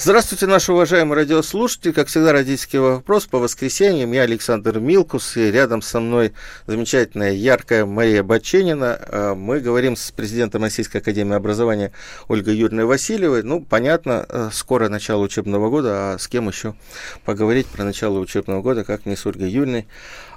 [0.00, 1.90] Здравствуйте, наши уважаемые радиослушатели.
[1.90, 4.12] Как всегда, родительский вопрос по воскресеньям.
[4.12, 6.34] Я Александр Милкус, и рядом со мной
[6.68, 8.96] замечательная, яркая Мария Баченина.
[9.00, 11.90] А, мы говорим с президентом Российской Академии Образования
[12.28, 13.42] Ольгой Юрьевной Васильевой.
[13.42, 16.76] Ну, понятно, э, скоро начало учебного года, а с кем еще
[17.24, 19.88] поговорить про начало учебного года, как не с Ольгой Юрьевной.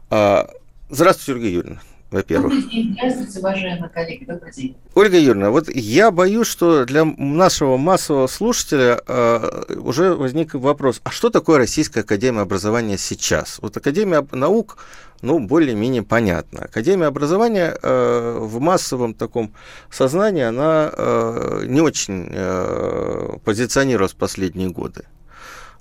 [0.09, 0.49] А,
[0.89, 2.53] здравствуйте, Ольга Юрьевна во-первых.
[2.53, 4.75] Добрый день, здравствуйте, уважаемые коллеги, добрый день.
[4.93, 11.11] Ольга Юрьевна, вот я боюсь, что для нашего массового слушателя э, уже возник вопрос, а
[11.11, 13.59] что такое Российская Академия Образования сейчас?
[13.61, 14.77] Вот Академия наук,
[15.21, 16.65] ну, более-менее понятно.
[16.65, 19.53] Академия образования э, в массовом таком
[19.89, 25.05] сознании, она э, не очень э, позиционировалась в последние годы.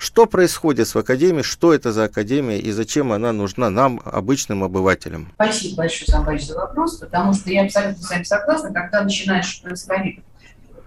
[0.01, 5.31] Что происходит в Академии, что это за Академия и зачем она нужна нам, обычным обывателям?
[5.35, 10.21] Спасибо большое, за вопрос, потому что я абсолютно с вами согласна, когда начинаешь поисковик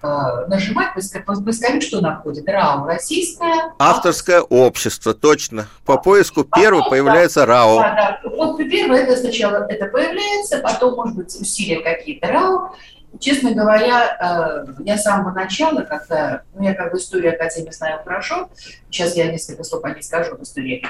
[0.01, 0.07] э,
[0.47, 2.49] нажимать, поисковик что находит?
[2.49, 3.75] РАО, российское...
[3.77, 5.67] Авторское общество, точно.
[5.85, 7.77] По поиску первый появляется РАО.
[7.81, 8.29] Да, да.
[8.31, 12.73] Вот первое, это сначала это появляется, потом, может быть, усилия какие-то РАО,
[13.19, 18.01] Честно говоря, э, я с самого начала, когда, ну, я как бы историю Академии знаю
[18.03, 18.49] хорошо,
[18.89, 20.83] сейчас я несколько слов о ней скажу в истории,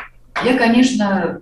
[0.44, 1.42] я, конечно,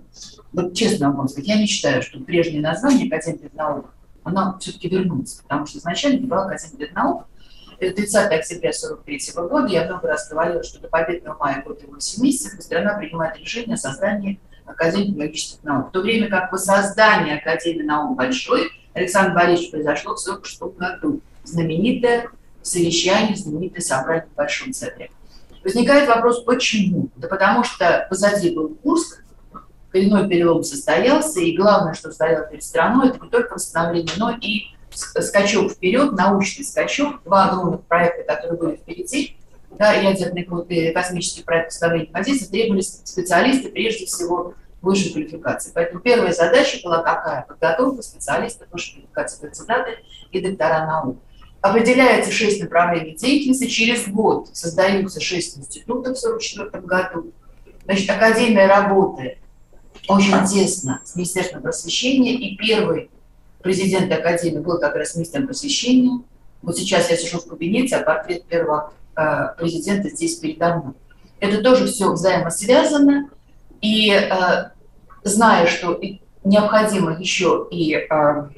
[0.52, 3.86] вот честно могу сказать, я не считаю, что прежнее название Академии наук,
[4.24, 7.26] она все-таки вернется, потому что изначально была Академия наук,
[7.78, 12.22] это 30 октября 1943 года, я много раз говорила, что до победного мая года 8
[12.22, 15.88] месяцев страна принимает решение о создании Академии биологических наук.
[15.88, 21.20] В то время как воссоздание Академии наук большой– Александр Борисович произошло в 1946 году.
[21.44, 22.28] Знаменитое
[22.62, 25.10] совещание, знаменитое собрание в Большом центре.
[25.64, 27.08] Возникает вопрос, почему?
[27.16, 29.24] Да потому что позади был Курск,
[29.90, 34.68] коренной перелом состоялся, и главное, что стояло перед страной, это не только восстановление, но и
[34.90, 39.36] скачок вперед, научный скачок, два огромных проекта, которые были впереди,
[39.78, 40.44] да, ядерный
[40.92, 45.70] космический проект восстановления позиции, требовались специалисты, прежде всего, высшей квалификации.
[45.74, 47.42] Поэтому первая задача была какая?
[47.42, 49.90] Подготовка специалистов высшей квалификации, кандидаты
[50.30, 51.18] и доктора наук.
[51.60, 53.66] Определяется шесть направлений деятельности.
[53.66, 57.32] Через год создаются шесть институтов в 1944 году.
[57.84, 59.38] Значит, Академия работает
[60.08, 62.34] очень тесно с Министерством просвещения.
[62.34, 63.10] И первый
[63.62, 66.20] президент Академии был как раз министром просвещения.
[66.62, 68.92] Вот сейчас я сижу в кабинете, а портрет первого
[69.58, 70.94] президента здесь передо мной.
[71.40, 73.28] Это тоже все взаимосвязано.
[73.80, 74.70] И э,
[75.24, 76.00] зная, что
[76.44, 78.48] необходимо еще и э,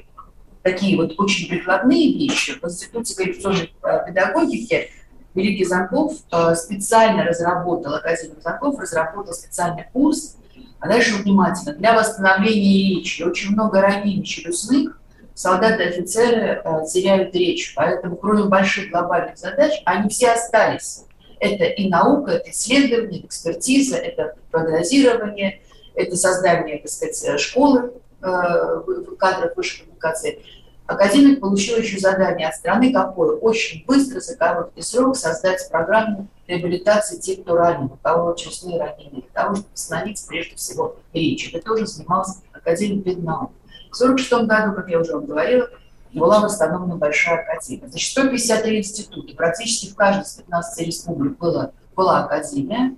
[0.61, 4.91] такие вот очень прикладные вещи, в Институте коррекционной э, педагогики
[5.33, 10.37] Великий Замков э, специально разработал, Академия Замков разработал специальный курс,
[10.79, 13.23] а дальше внимательно, для восстановления речи.
[13.23, 14.99] Очень много ранений челюстных,
[15.35, 21.05] солдаты и офицеры э, теряют речь, поэтому кроме больших глобальных задач, они все остались
[21.39, 25.61] это и наука, это исследование, экспертиза, это прогнозирование,
[25.93, 28.81] это создание, так сказать, школы э,
[29.17, 30.43] кадров высшей коммуникации.
[30.87, 33.37] Академик получил еще задание от страны какое?
[33.37, 39.21] Очень быстро, за короткий срок создать программу реабилитации тех, кто ранен, у кого чувствовые ранения,
[39.21, 41.51] для того, чтобы восстановить прежде всего речь.
[41.51, 43.51] Это тоже занимался Академик педнаук.
[43.95, 45.69] В 1946 году, как я уже вам говорила,
[46.13, 47.87] была восстановлена большая академия.
[47.87, 52.93] Значит, 153 института, практически в каждой из 15 республик была, была академия.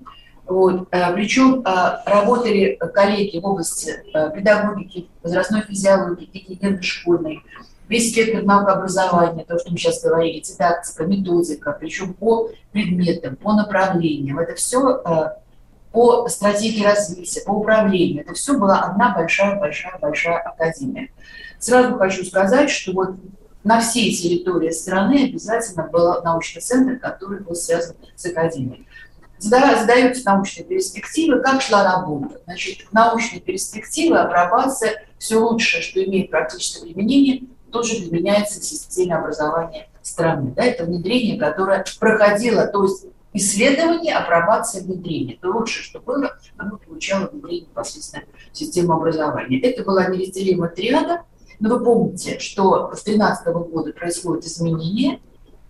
[0.47, 0.87] Вот.
[0.91, 7.43] Э, Причем э, работали коллеги в области э, педагогики, возрастной физиологии, гигиены школьной,
[7.87, 14.39] весь спектр наукообразования, то, что мы сейчас говорили, дидактика, методика, причем по предметам, по направлениям.
[14.39, 15.35] Это все
[15.91, 18.23] по стратегии развития, по управлению.
[18.23, 21.09] Это все была одна большая-большая-большая академия.
[21.59, 23.15] Сразу хочу сказать, что вот
[23.63, 28.87] на всей территории страны обязательно был научный центр, который был связан с академией.
[29.39, 32.41] Задаются научные перспективы, как шла работа.
[32.45, 39.89] Значит, научные перспективы, апробация, все лучшее, что имеет практическое применение, тоже применяется в системе образования
[40.01, 40.53] страны.
[40.55, 43.05] Да, это внедрение, которое проходило, то есть
[43.37, 45.37] исследование, апробация, внедрение.
[45.37, 49.59] Это лучшее, что было, оно получало внедрение непосредственно в систему образования.
[49.61, 51.21] Это была неразделимая триада–
[51.59, 55.19] но вы помните, что с 2013 года происходят изменения.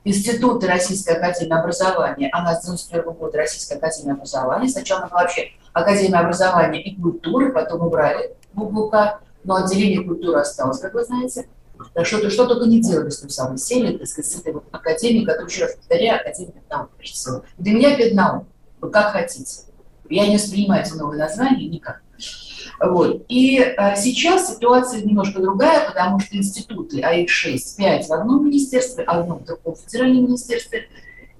[0.04, 4.70] Институты Российской Академии Образования, она с 1991 года Российская Академия Образования.
[4.70, 10.94] Сначала была вообще Академия Образования и культуры, потом убрали БУК, но отделение культуры осталось, как
[10.94, 11.48] вы знаете.
[12.04, 15.26] Что, что только не делали с той самой сели, так сказать, с этой вот академией,
[15.26, 17.44] которая, еще раз повторяю, Академия педнаук, прежде всего.
[17.58, 18.46] Для меня педнаук,
[18.82, 19.62] вы как хотите.
[20.10, 22.02] Я не воспринимаю эти новые названия никак.
[22.80, 23.26] Вот.
[23.28, 28.46] И а, сейчас ситуация немножко другая, потому что институты, а их 6, 5 в одном
[28.46, 30.88] министерстве, одном в другом федеральном министерстве.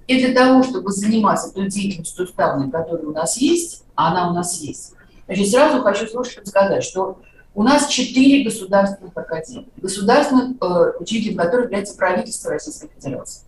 [0.06, 4.34] И для того, чтобы заниматься той деятельностью уставной, которая у нас есть, а она у
[4.34, 4.94] нас есть,
[5.26, 7.20] значит, сразу хочу слушателям сказать, что
[7.58, 13.42] у нас четыре государственных академии, государственных, э, учителем которых является правительство Российской Федерации.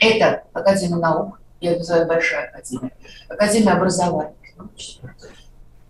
[0.00, 2.92] Это Академия наук, я называю Большая Академия,
[3.28, 4.34] Академия образования,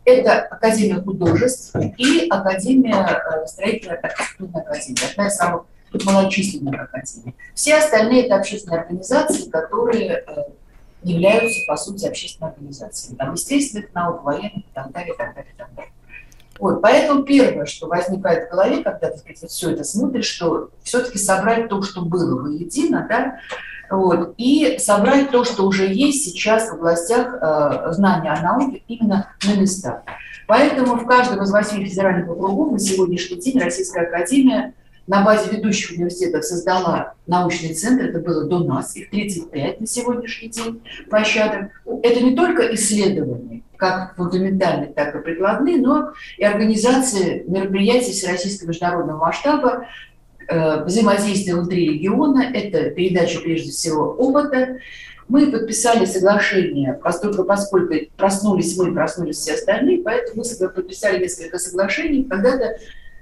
[0.06, 5.64] это Академия художеств и Академия э, строительной архитектурной академии, одна из самых
[6.02, 7.34] малочисленных академий.
[7.54, 10.44] Все остальные это общественные организации, которые э,
[11.02, 13.16] являются, по сути, общественной организацией.
[13.16, 15.92] Там естественных наук, военных и так далее, и так далее, и так далее.
[16.60, 21.16] Вот, поэтому первое, что возникает в голове, когда ты сказать, все это смотришь, что все-таки
[21.18, 23.38] собрать то, что было воедино, да,
[23.90, 29.34] вот, и собрать то, что уже есть сейчас в областях э, знания о науке именно
[29.44, 30.02] на местах.
[30.46, 34.74] Поэтому в каждом из восьми федеральных округов на сегодняшний день Российская Академия
[35.06, 40.50] на базе ведущих университетов создала научный центр, это было до нас, их 35 на сегодняшний
[40.50, 41.70] день площадок.
[42.02, 49.18] Это не только исследования, как фундаментальные, так и прикладные, но и организация мероприятий всероссийского международного
[49.18, 49.86] масштаба,
[50.46, 54.76] э, взаимодействие внутри региона, это передача прежде всего опыта.
[55.28, 62.24] Мы подписали соглашение, поскольку, поскольку проснулись мы, проснулись все остальные, поэтому мы подписали несколько соглашений.
[62.24, 62.76] Когда-то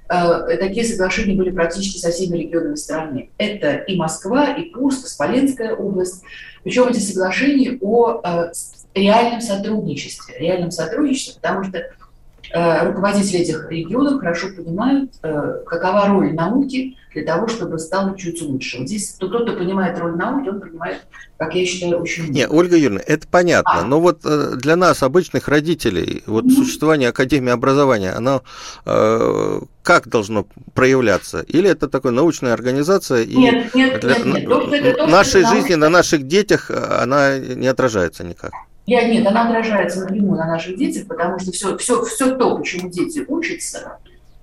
[0.09, 3.31] э, такие соглашения были практически со всеми регионами страны.
[3.39, 6.23] Это и Москва, и Курск, и Смоленская область.
[6.65, 8.53] Причем эти соглашения о э,
[8.95, 10.39] реальном сотрудничестве.
[10.39, 17.25] Реальном сотрудничестве, потому что э, руководители этих регионов хорошо понимают, э, какова роль науки для
[17.25, 18.79] того, чтобы стало чуть лучше.
[18.79, 21.07] Вот здесь кто-то понимает роль науки, он понимает,
[21.37, 22.39] как я считаю, очень много.
[22.39, 23.85] Не, Ольга Юрьевна, это понятно, а.
[23.85, 26.51] но вот э, для нас, обычных родителей, вот mm-hmm.
[26.51, 28.43] существование Академии образования, оно
[28.85, 31.41] э, как должно проявляться?
[31.41, 34.49] Или это такая научная организация, и нет, нет, для, нет, нет.
[34.49, 38.53] То, это нашей жизни, на наших детях она не отражается никак?
[38.89, 42.89] Я, нет, она отражается напрямую на наших детях, потому что все, все, все то, почему
[42.89, 43.99] дети учатся,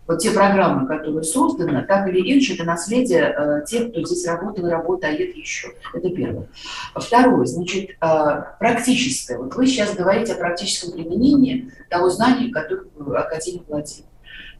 [0.06, 4.68] вот те программы, которые созданы, так или иначе, это наследие э, тех, кто здесь работал
[4.68, 5.70] и работает еще.
[5.96, 6.46] Это первое.
[6.94, 9.40] Второе, значит, э, практическое.
[9.40, 12.86] Вот вы сейчас говорите о практическом применении того знания, которое
[13.18, 14.06] Академия владеет.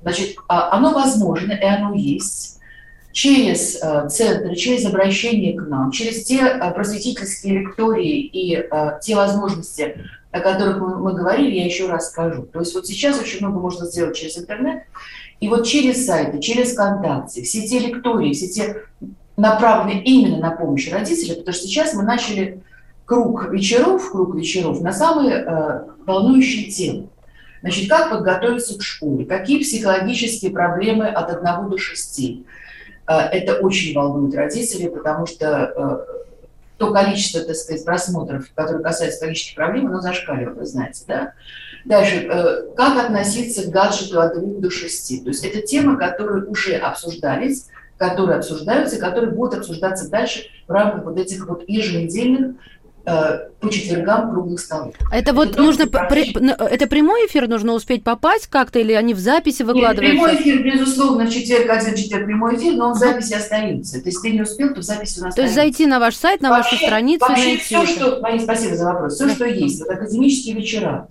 [0.02, 2.55] Значит, э, оно возможно, и оно есть
[3.16, 9.16] через э, центры, через обращение к нам, через те э, просветительские лектории и э, те
[9.16, 12.44] возможности, о которых мы, говорили, я еще раз скажу.
[12.44, 14.84] То есть вот сейчас очень много можно сделать через интернет,
[15.40, 18.82] и вот через сайты, через ВКонтакте, все те лектории, все те
[19.38, 22.64] направлены именно на помощь родителям, потому что сейчас мы начали
[23.06, 27.08] круг вечеров, круг вечеров на самые э, волнующие темы.
[27.62, 32.42] Значит, как подготовиться к школе, какие психологические проблемы от 1 до 6, Э,
[33.14, 36.16] это очень волнует родителей, потому что э,
[36.78, 41.34] то количество, так сказать, просмотров, которые касаются психологических проблем, оно зашкаливает, вы знаете, да?
[41.86, 45.24] Дальше, э, как относиться к гаджету от 2 до 6?
[45.24, 47.68] То есть это темы, которые уже обсуждались,
[47.98, 52.75] которые обсуждаются, которые будут обсуждаться дальше в рамках вот этих вот еженедельных Э,
[53.06, 54.96] по четвергам круглых столов.
[55.12, 59.20] Это, это вот нужно, при, это прямой эфир нужно успеть попасть как-то, или они в
[59.20, 60.02] записи выкладываются?
[60.02, 64.02] Нет, прямой эфир, безусловно, в четверг, один четверг прямой эфир, но он в записи остается.
[64.02, 66.16] То есть ты не успел, то в записи у нас То есть зайти на ваш
[66.16, 67.92] сайт, на вообще, вашу страницу вообще найти все, это.
[67.92, 69.36] что, Мария, спасибо за вопрос, все, да.
[69.36, 71.08] что есть, вот академические вечера,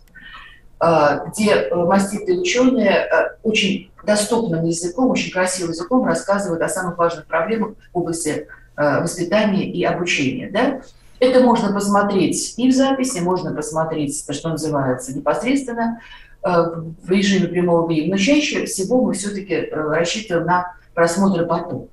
[0.80, 6.99] а, где э, маститые ученые э, очень доступным языком, очень красивым языком рассказывают о самых
[6.99, 10.80] важных проблемах в области воспитания и обучения, да,
[11.25, 16.00] это можно посмотреть и в записи, можно посмотреть, что называется, непосредственно
[16.43, 18.12] э, в режиме прямого времени.
[18.12, 21.88] Но чаще всего мы все-таки э, рассчитываем на просмотры потом.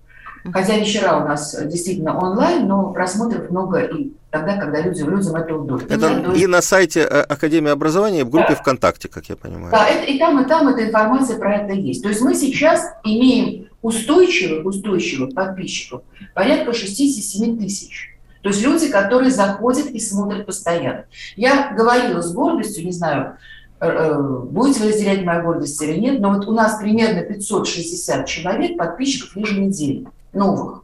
[0.52, 5.56] Хотя вечера у нас действительно онлайн, но просмотров много и тогда, когда люди, людям это
[5.56, 5.94] удобно.
[5.94, 8.56] Это и на сайте э, Академии образования, в группе да.
[8.56, 9.72] ВКонтакте, как я понимаю.
[9.72, 12.02] Да, это, и там, и там эта информация про это есть.
[12.02, 16.02] То есть мы сейчас имеем устойчивых, устойчивых подписчиков
[16.34, 18.11] порядка 67 тысяч.
[18.42, 21.06] То есть люди, которые заходят и смотрят постоянно.
[21.36, 23.38] Я говорила с гордостью, не знаю,
[23.80, 28.26] э, э, будете вы разделять мою гордость или нет, но вот у нас примерно 560
[28.26, 30.84] человек, подписчиков еженедельно, новых.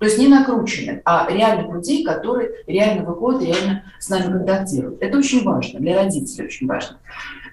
[0.00, 5.00] То есть не накрученных, а реальных людей, которые реально выходят, реально с нами контактируют.
[5.00, 6.98] Это очень важно, для родителей очень важно.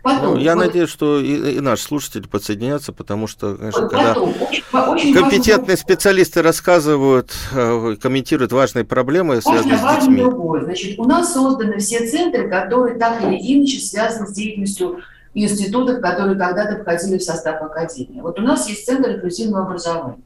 [0.02, 4.14] Потом, ну, я вот, надеюсь, что и, и наши слушатели подсоединятся, потому что, конечно, когда
[4.14, 10.22] очень, очень компетентные специалисты рассказывают, э, комментируют важные проблемы, связанные с детьми.
[10.22, 10.64] Другое.
[10.64, 15.02] Значит, у нас созданы все центры, которые так или иначе связаны с деятельностью
[15.36, 18.22] институтов, которые когда-то входили в состав Академии.
[18.22, 20.18] Вот у нас есть Центр инклюзивного образования.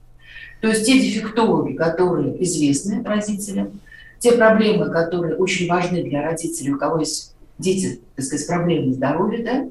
[0.61, 3.79] То есть те дефектологи, которые известны родителям,
[4.19, 8.93] те проблемы, которые очень важны для родителей, у кого есть дети, так сказать, с проблемами
[8.93, 9.67] здоровья, да,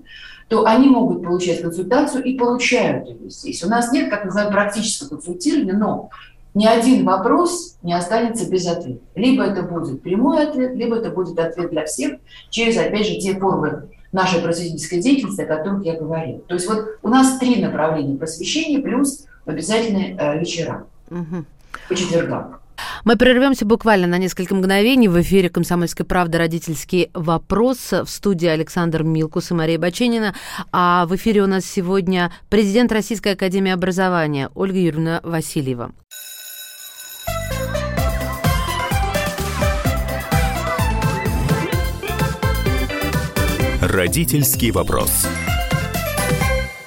[0.49, 3.65] то они могут получать консультацию и получают ее здесь.
[3.65, 6.11] У нас нет, как называем, практического консультирования, но
[6.55, 9.01] ни один вопрос не останется без ответа.
[9.15, 12.19] Либо это будет прямой ответ, либо это будет ответ для всех
[12.51, 16.39] через, опять же, те формы нашей просветительской деятельности, о которых я говорила.
[16.41, 21.45] То есть вот у нас три направления просвещения плюс обязательные э, вечера угу.
[21.89, 22.59] по четвергам.
[23.05, 25.09] Мы прервемся буквально на несколько мгновений.
[25.09, 27.93] В эфире «Комсомольской правды» родительский вопрос.
[27.93, 30.35] В студии Александр Милкус и Мария Баченина.
[30.73, 35.93] А в эфире у нас сегодня президент Российской Академии Образования Ольга Юрьевна Васильева.
[43.83, 45.27] Родительский вопрос.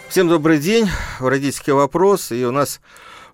[0.09, 0.89] Всем добрый день.
[1.19, 2.31] Родительский вопрос.
[2.31, 2.81] И у нас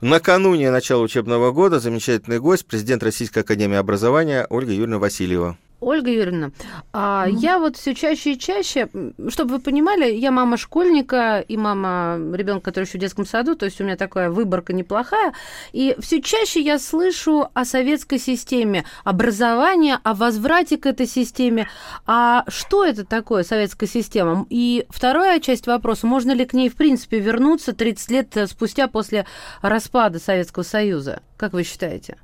[0.03, 5.57] накануне начала учебного года замечательный гость, президент Российской Академии Образования Ольга Юрьевна Васильева.
[5.84, 6.52] Ольга Юрьевна,
[6.92, 7.38] а mm-hmm.
[7.40, 8.90] я вот все чаще и чаще,
[9.30, 13.66] чтобы вы понимали, я мама школьника и мама ребенка, который еще в детском саду, то
[13.66, 15.34] есть у меня такая выборка неплохая,
[15.72, 21.68] и все чаще я слышу о советской системе образования, о возврате к этой системе.
[22.06, 24.46] А что это такое советская система?
[24.50, 29.25] И вторая часть вопроса, можно ли к ней в принципе вернуться 30 лет спустя после
[29.62, 31.22] распада Советского Союза?
[31.38, 32.18] Как вы считаете?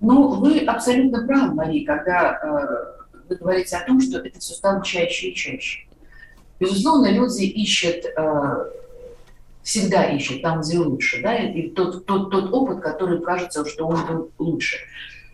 [0.00, 5.28] Ну, вы абсолютно правы, Мария, когда э, вы говорите о том, что это все чаще
[5.28, 5.86] и чаще.
[6.58, 8.70] Безусловно, люди ищут, э,
[9.62, 14.06] всегда ищут там, где лучше, да, и тот, тот, тот опыт, который кажется, что он
[14.06, 14.78] был лучше.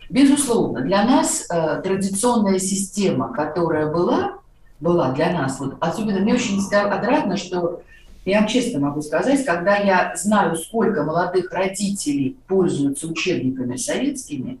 [0.09, 4.39] Безусловно, для нас э, традиционная система, которая была,
[4.81, 7.83] была для нас, вот, особенно мне очень отрадно, что
[8.31, 14.59] я вам честно могу сказать, когда я знаю, сколько молодых родителей пользуются учебниками советскими,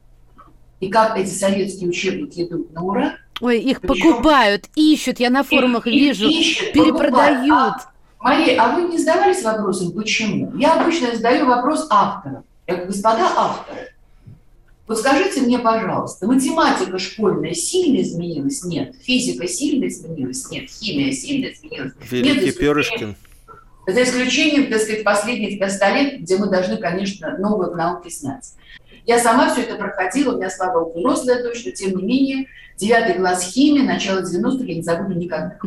[0.79, 3.15] и как эти советские учебники идут на ура.
[3.41, 7.51] Ой, их Причем, покупают, ищут, я на форумах их, вижу, ищут, перепродают.
[7.51, 10.55] А, Мария, а вы не задавались вопросом, почему?
[10.55, 12.43] Я обычно задаю вопрос авторам.
[12.67, 13.93] Я говорю, господа авторы,
[14.87, 18.63] вот скажите мне, пожалуйста, математика школьная сильно изменилась?
[18.63, 18.95] Нет.
[19.01, 20.49] Физика сильно изменилась?
[20.49, 20.69] Нет.
[20.69, 21.93] Химия сильно изменилась?
[22.09, 23.15] Великий Нет, Перышкин.
[23.87, 28.53] За исключением, так сказать, последних 100 лет, где мы должны, конечно, новые науки знать.
[29.05, 32.47] Я сама все это проходила, у меня, слава богу, взрослая дочь, но тем не менее,
[32.75, 35.57] девятый класс химии, начало 90-х я не забуду никогда.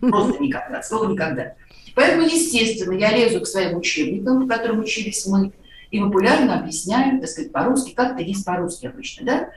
[0.00, 1.54] Просто никогда, слово никогда.
[1.96, 5.50] Поэтому, естественно, я лезу к своим учебникам, в которых учились мы,
[5.90, 9.48] и популярно объясняю, так сказать, по-русски, как это есть по-русски обычно, да?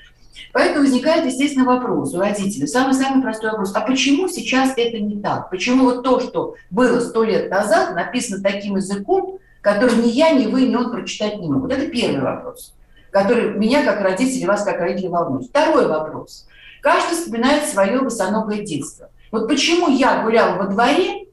[0.51, 2.67] Поэтому возникает, естественно, вопрос у родителей.
[2.67, 3.71] Самый-самый простой вопрос.
[3.75, 5.49] А почему сейчас это не так?
[5.49, 10.45] Почему вот то, что было сто лет назад, написано таким языком, который ни я, ни
[10.45, 11.71] вы, ни он прочитать не могут?
[11.71, 12.73] Это первый вопрос,
[13.11, 15.47] который меня как родителей, вас как родителей волнует.
[15.47, 16.47] Второй вопрос.
[16.81, 19.09] Каждый вспоминает свое босоногое детство.
[19.31, 21.25] Вот почему я гуляла во дворе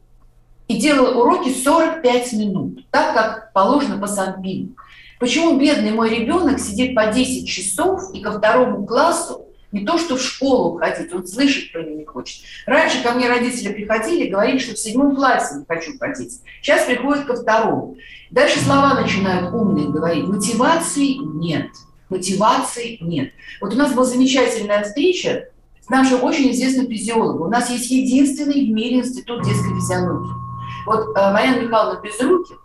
[0.69, 4.71] и делала уроки 45 минут, так как положено по Санпину.
[5.21, 10.17] Почему бедный мой ребенок сидит по 10 часов и ко второму классу не то, что
[10.17, 12.43] в школу ходить, он слышать про нее не хочет.
[12.65, 16.41] Раньше ко мне родители приходили говорили, что в седьмом классе не хочу ходить.
[16.63, 17.97] Сейчас приходят ко второму.
[18.31, 20.27] Дальше слова начинают умные говорить.
[20.27, 21.69] Мотивации нет.
[22.09, 23.33] Мотивации нет.
[23.61, 25.51] Вот у нас была замечательная встреча
[25.83, 27.43] с нашим очень известным физиологом.
[27.43, 30.33] У нас есть единственный в мире институт детской физиологии.
[30.87, 32.57] Вот э, Марьяна Михайловна Безрукин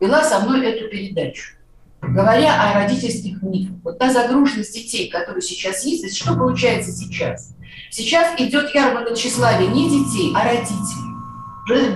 [0.00, 1.54] вела со мной эту передачу
[2.02, 3.76] говоря о родительских мифах.
[3.84, 7.54] Вот та загруженность детей, которая сейчас есть, что получается сейчас?
[7.90, 11.10] Сейчас идет ярмарка тщеславия не детей, а родителей.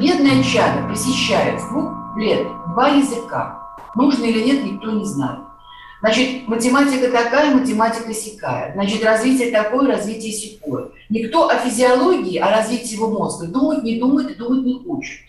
[0.00, 3.61] Бедное чадо посещает с двух лет два языка.
[3.94, 5.40] Нужно или нет, никто не знает.
[6.00, 8.73] Значит, математика такая, математика сякая.
[8.75, 10.88] Значит, развитие такое, развитие секое.
[11.08, 15.20] Никто о физиологии, о развитии его мозга думать не думает и думать не хочет.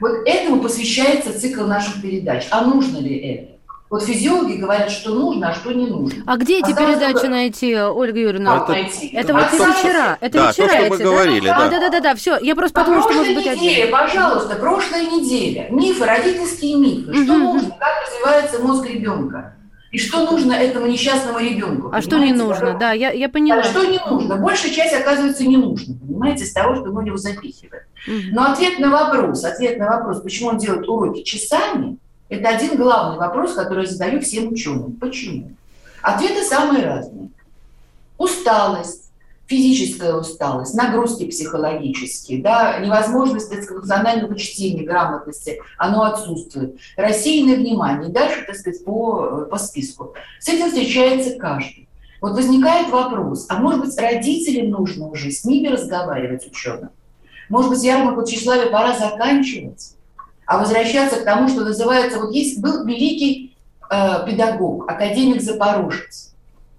[0.00, 2.46] Вот этому посвящается цикл наших передач.
[2.50, 3.55] А нужно ли это?
[3.88, 6.24] Вот физиологи говорят, что нужно, а что не нужно.
[6.26, 7.28] А где эти Осталось передачи только...
[7.28, 8.66] найти, Ольга Юрьевна?
[8.68, 9.76] Это, это вот Осталось...
[9.76, 10.18] вчера.
[10.20, 11.58] Это да, вчера то, что мы эти, говорили, да?
[11.58, 11.66] да.
[11.66, 12.36] А, да, да, да, да, все.
[12.40, 13.92] Я просто а подумала, что может быть неделе, один.
[13.92, 15.68] пожалуйста, прошлая неделя.
[15.70, 17.14] Мифы, родительские мифы.
[17.14, 17.70] Что нужно?
[17.78, 19.56] Как развивается мозг ребенка?
[19.92, 21.90] И что нужно этому несчастному ребенку?
[21.92, 22.76] А что не нужно?
[22.78, 23.60] Да, я, я поняла.
[23.60, 24.36] А что не нужно?
[24.36, 27.84] Большая часть, оказывается, не нужно, понимаете, из того, что мы его запихиваем.
[28.06, 28.16] Угу.
[28.32, 33.18] Но ответ на вопрос, ответ на вопрос, почему он делает уроки часами, это один главный
[33.18, 34.92] вопрос, который я задаю всем ученым.
[34.94, 35.52] Почему?
[36.02, 37.30] Ответы самые разные.
[38.18, 39.10] Усталость,
[39.46, 46.76] физическая усталость, нагрузки психологические, да, невозможность так сказать, функционального чтения, грамотности, оно отсутствует.
[46.96, 48.08] Рассеянное внимание.
[48.08, 50.14] Дальше, так сказать, по, по списку.
[50.40, 51.88] С этим встречается каждый.
[52.20, 56.90] Вот возникает вопрос, а может быть родителям нужно уже с ними разговаривать ученым?
[57.48, 59.95] Может быть, ярмарку тщеславия пора заканчивать,
[60.46, 63.56] а возвращаться к тому, что называется, вот есть был великий
[63.90, 66.32] э, педагог, академик Запорожец,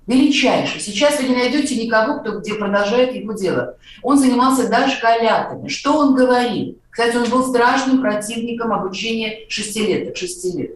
[0.07, 0.79] величайший.
[0.79, 3.75] Сейчас вы не найдете никого, кто где продолжает его дело.
[4.01, 5.67] Он занимался дошколятами.
[5.67, 6.77] Что он говорил?
[6.89, 10.71] Кстати, он был страшным противником обучения шестилеток, шести лет.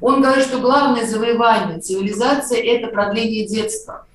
[0.00, 4.06] Он говорит, что главное завоевание цивилизации– это продление детства.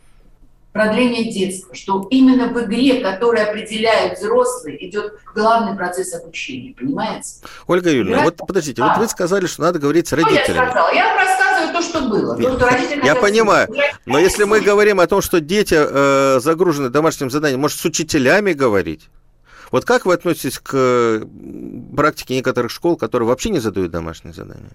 [0.73, 7.27] Продление детства, что именно в игре, которая определяют взрослые, идет главный процесс обучения, понимаете?
[7.67, 8.23] Ольга Юрьевна, Игра...
[8.23, 8.87] вот подождите, а.
[8.87, 10.43] вот вы сказали, что надо говорить с родителями.
[10.43, 10.93] Что я сказала?
[10.93, 12.37] Я рассказываю то, что было.
[12.37, 13.67] То, что родители я понимаю,
[14.05, 18.53] но если мы говорим о том, что дети э, загружены домашним заданием, может, с учителями
[18.53, 19.09] говорить?
[19.71, 21.25] Вот как вы относитесь к
[21.95, 24.71] практике некоторых школ, которые вообще не задают домашние задания?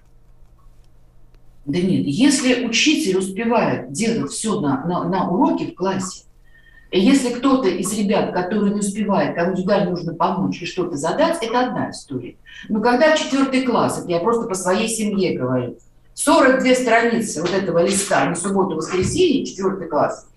[1.67, 6.23] Да нет, если учитель успевает делать все на, на, на уроке в классе,
[6.93, 11.43] и если кто-то из ребят, который не успевает, кому индивидуально нужно помочь и что-то задать,
[11.43, 12.37] это одна история.
[12.69, 15.77] Но когда четвертый класс, это я просто по своей семье говорю,
[16.15, 20.29] 42 страницы вот этого листа на субботу-воскресенье, четвертый класс,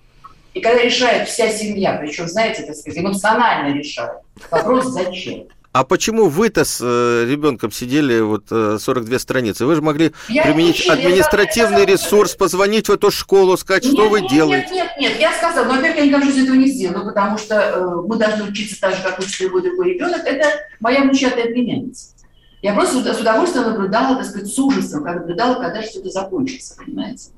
[0.55, 5.43] и когда решает вся семья, причем, знаете, так сказать, эмоционально решает, вопрос зачем?
[5.71, 9.67] А почему вы-то с э, ребенком сидели вот э, 42 страницы?
[9.67, 13.93] Вы же могли я применить не административный я, ресурс, позвонить в эту школу, сказать, нет,
[13.93, 14.73] что вы нет, делаете.
[14.73, 17.55] Нет, нет, нет, я сказала, но, во-первых, я никогда жизни этого не сделаю, потому что
[17.55, 20.21] э, мы должны учиться так же, как учится любой другой ребенок.
[20.25, 20.47] Это
[20.79, 22.13] моя внучатая племянница.
[22.63, 26.75] Я просто с удовольствием наблюдала, так сказать, с ужасом, как наблюдала, когда все это закончится,
[26.77, 27.29] понимаете?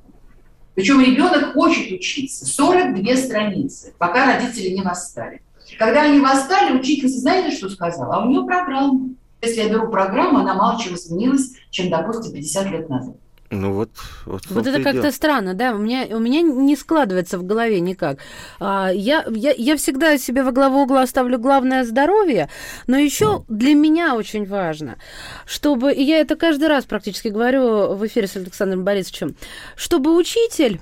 [0.74, 2.46] Причем ребенок хочет учиться.
[2.46, 5.42] 42 страницы, пока родители не восстали.
[5.78, 8.16] Когда они восстали, учительница, знаете, что сказала?
[8.16, 9.10] А у нее программа.
[9.40, 13.16] Если я беру программу, она мало чем изменилась, чем, допустим, 50 лет назад.
[13.52, 13.90] Ну вот,
[14.24, 18.16] вот, вот это как-то странно, да, у меня, у меня не складывается в голове никак.
[18.58, 22.48] А, я, я, я всегда себе во главу угла ставлю главное здоровье,
[22.86, 24.96] но еще для меня очень важно,
[25.44, 29.36] чтобы, и я это каждый раз практически говорю в эфире с Александром Борисовичем,
[29.76, 30.80] чтобы учитель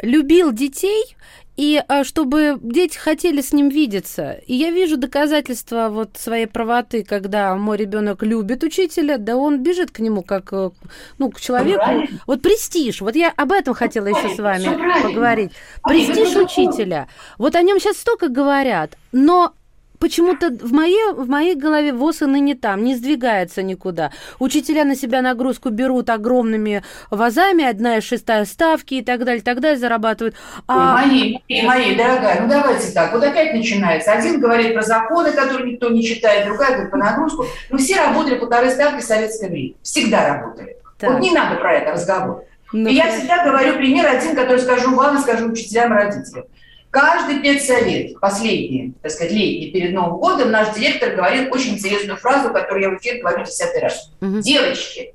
[0.00, 1.16] любил детей
[1.58, 4.38] и а, чтобы дети хотели с ним видеться.
[4.46, 9.90] И я вижу доказательства вот своей правоты, когда мой ребенок любит учителя, да он бежит
[9.90, 10.70] к нему как э,
[11.18, 11.80] ну, к человеку.
[11.80, 12.20] Правильно.
[12.28, 13.00] Вот престиж.
[13.00, 14.68] Вот я об этом хотела еще с вами
[15.02, 15.50] поговорить.
[15.82, 17.08] Престиж учителя.
[17.38, 19.52] Вот о нем сейчас столько говорят, но
[19.98, 24.12] почему-то в моей, в моей голове ВОЗ и ныне там, не сдвигается никуда.
[24.38, 29.60] Учителя на себя нагрузку берут огромными вазами, одна и шестая ставки и так далее, так
[29.60, 30.36] далее, зарабатывают.
[30.66, 31.02] А...
[31.06, 34.12] Мои, мои, мои, дорогая, ну давайте так, вот опять начинается.
[34.12, 37.46] Один говорит про законы, которые никто не читает, другая говорит про нагрузку.
[37.70, 39.74] Мы все работали полторы ставки в советское время.
[39.82, 40.76] Всегда работали.
[40.98, 41.10] Так.
[41.10, 42.44] Вот не надо про это разговор.
[42.72, 46.44] Ну, и я всегда говорю пример один, который скажу вам и скажу учителям и родителям.
[46.90, 52.50] Каждый педсовет, последний, так сказать, летний, перед Новым годом, наш директор говорит очень интересную фразу,
[52.50, 54.10] которую я в эфире говорю десятый раз.
[54.22, 54.40] Угу.
[54.40, 55.12] Девочки,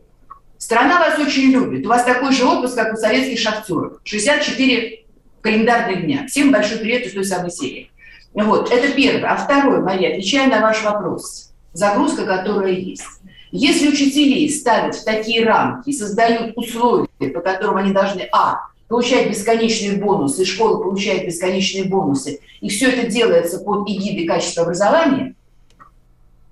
[0.59, 1.85] страна вас очень любит.
[1.85, 3.93] У вас такой же отпуск, как у советских шахтеров.
[4.03, 5.03] 64
[5.41, 6.27] календарных дня.
[6.27, 7.91] Всем большой привет из той самой серии.
[8.33, 9.31] Вот, это первое.
[9.31, 11.53] А второе, Мария, отвечая на ваш вопрос.
[11.73, 13.03] Загрузка, которая есть.
[13.51, 19.29] Если учителей ставят в такие рамки и создают условия, по которым они должны, а, получает
[19.29, 25.35] бесконечные бонусы, и школа получает бесконечные бонусы, и все это делается под эгидой качества образования,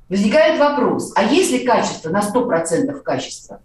[0.09, 3.61] возникает вопрос, а есть ли качество на 100% качества?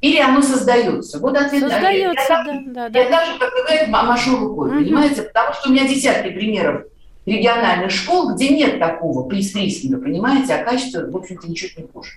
[0.00, 1.18] Или оно создается?
[1.18, 1.60] Вот ответ.
[1.60, 3.00] Создается, я, да, да, да.
[3.00, 4.78] Я даже, как говорят, машу рукой, угу.
[4.78, 5.22] понимаете?
[5.22, 6.84] Потому что у меня десятки примеров
[7.26, 12.12] региональных школ, где нет такого прейспрессинга, понимаете, а качество, в общем-то, ничего не хуже.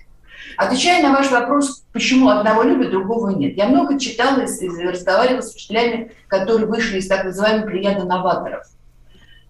[0.56, 3.56] Отвечая на ваш вопрос, почему одного любят, другого нет.
[3.56, 8.64] Я много читала и разговаривала с учителями, которые вышли из так называемых плеяды новаторов.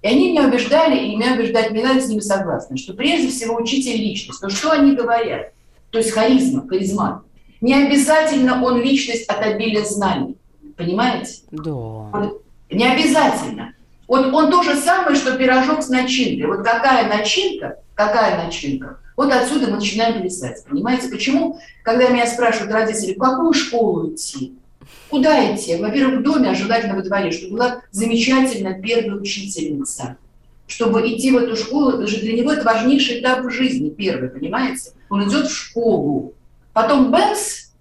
[0.03, 3.57] И они меня убеждали, и меня убеждать не надо, с ними согласны, что прежде всего
[3.57, 4.43] учитель личность.
[4.43, 5.53] Но что они говорят?
[5.91, 7.25] То есть харизма, харизма.
[7.61, 10.37] Не обязательно он личность от обилия знаний.
[10.77, 11.43] Понимаете?
[11.51, 12.33] Да.
[12.71, 13.75] не обязательно.
[14.07, 16.47] Он, он то же самое, что пирожок с начинкой.
[16.49, 20.65] Вот какая начинка, какая начинка, вот отсюда мы начинаем плясать.
[20.69, 24.55] Понимаете, почему, когда меня спрашивают родители, в какую школу идти,
[25.09, 25.77] Куда идти?
[25.77, 30.17] Во-первых, в доме, а желательно во дворе, чтобы была замечательная первая учительница.
[30.67, 34.31] Чтобы идти в эту школу, это же для него это важнейший этап в жизни, первый,
[34.31, 34.93] понимаете?
[35.11, 36.35] Он идет в школу.
[36.73, 37.73] Потом бэмс,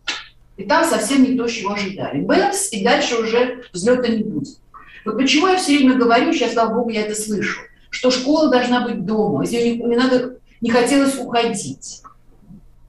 [0.58, 2.22] и там совсем не то, чего ожидали.
[2.22, 4.60] Бэмс, и дальше уже взлета не будет.
[5.06, 8.88] Вот почему я все время говорю, сейчас, слава богу, я это слышу, что школа должна
[8.88, 12.02] быть дома, не, не надо, не хотелось уходить.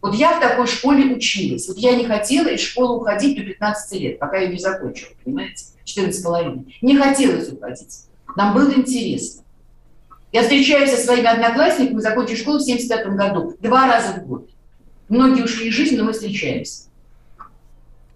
[0.00, 1.66] Вот я в такой школе училась.
[1.66, 5.64] Вот я не хотела из школы уходить до 15 лет, пока я не закончила, понимаете?
[5.84, 6.78] 14 с половиной.
[6.82, 8.04] Не хотелось уходить.
[8.36, 9.42] Нам было интересно.
[10.30, 14.48] Я встречаюсь со своими одноклассниками, закончив школу в 75 году, два раза в год.
[15.08, 16.84] Многие ушли из жизни, но мы встречаемся.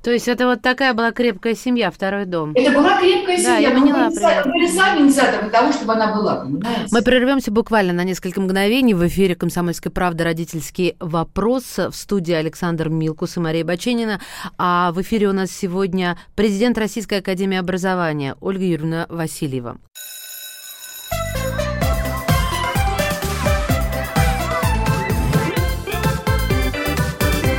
[0.02, 2.52] То есть это вот такая была крепкая семья, второй дом.
[2.54, 3.58] Это была крепкая Да, семья.
[3.58, 4.52] я Мы поняла были, примерно.
[4.52, 6.86] были сами инициаторы того, чтобы она была, понимаете?
[6.92, 8.94] Мы прервемся буквально на несколько мгновений.
[8.94, 11.78] В эфире «Комсомольской правды» родительский вопрос.
[11.78, 14.20] В студии Александр Милкус и Мария Баченина.
[14.56, 19.78] А в эфире у нас сегодня президент Российской Академии Образования Ольга Юрьевна Васильева.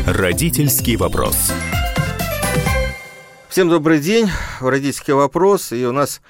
[0.06, 1.52] Родительский вопрос.
[3.49, 4.29] Всем добрый день.
[4.59, 5.71] Родительский вопрос.
[5.71, 6.21] И у нас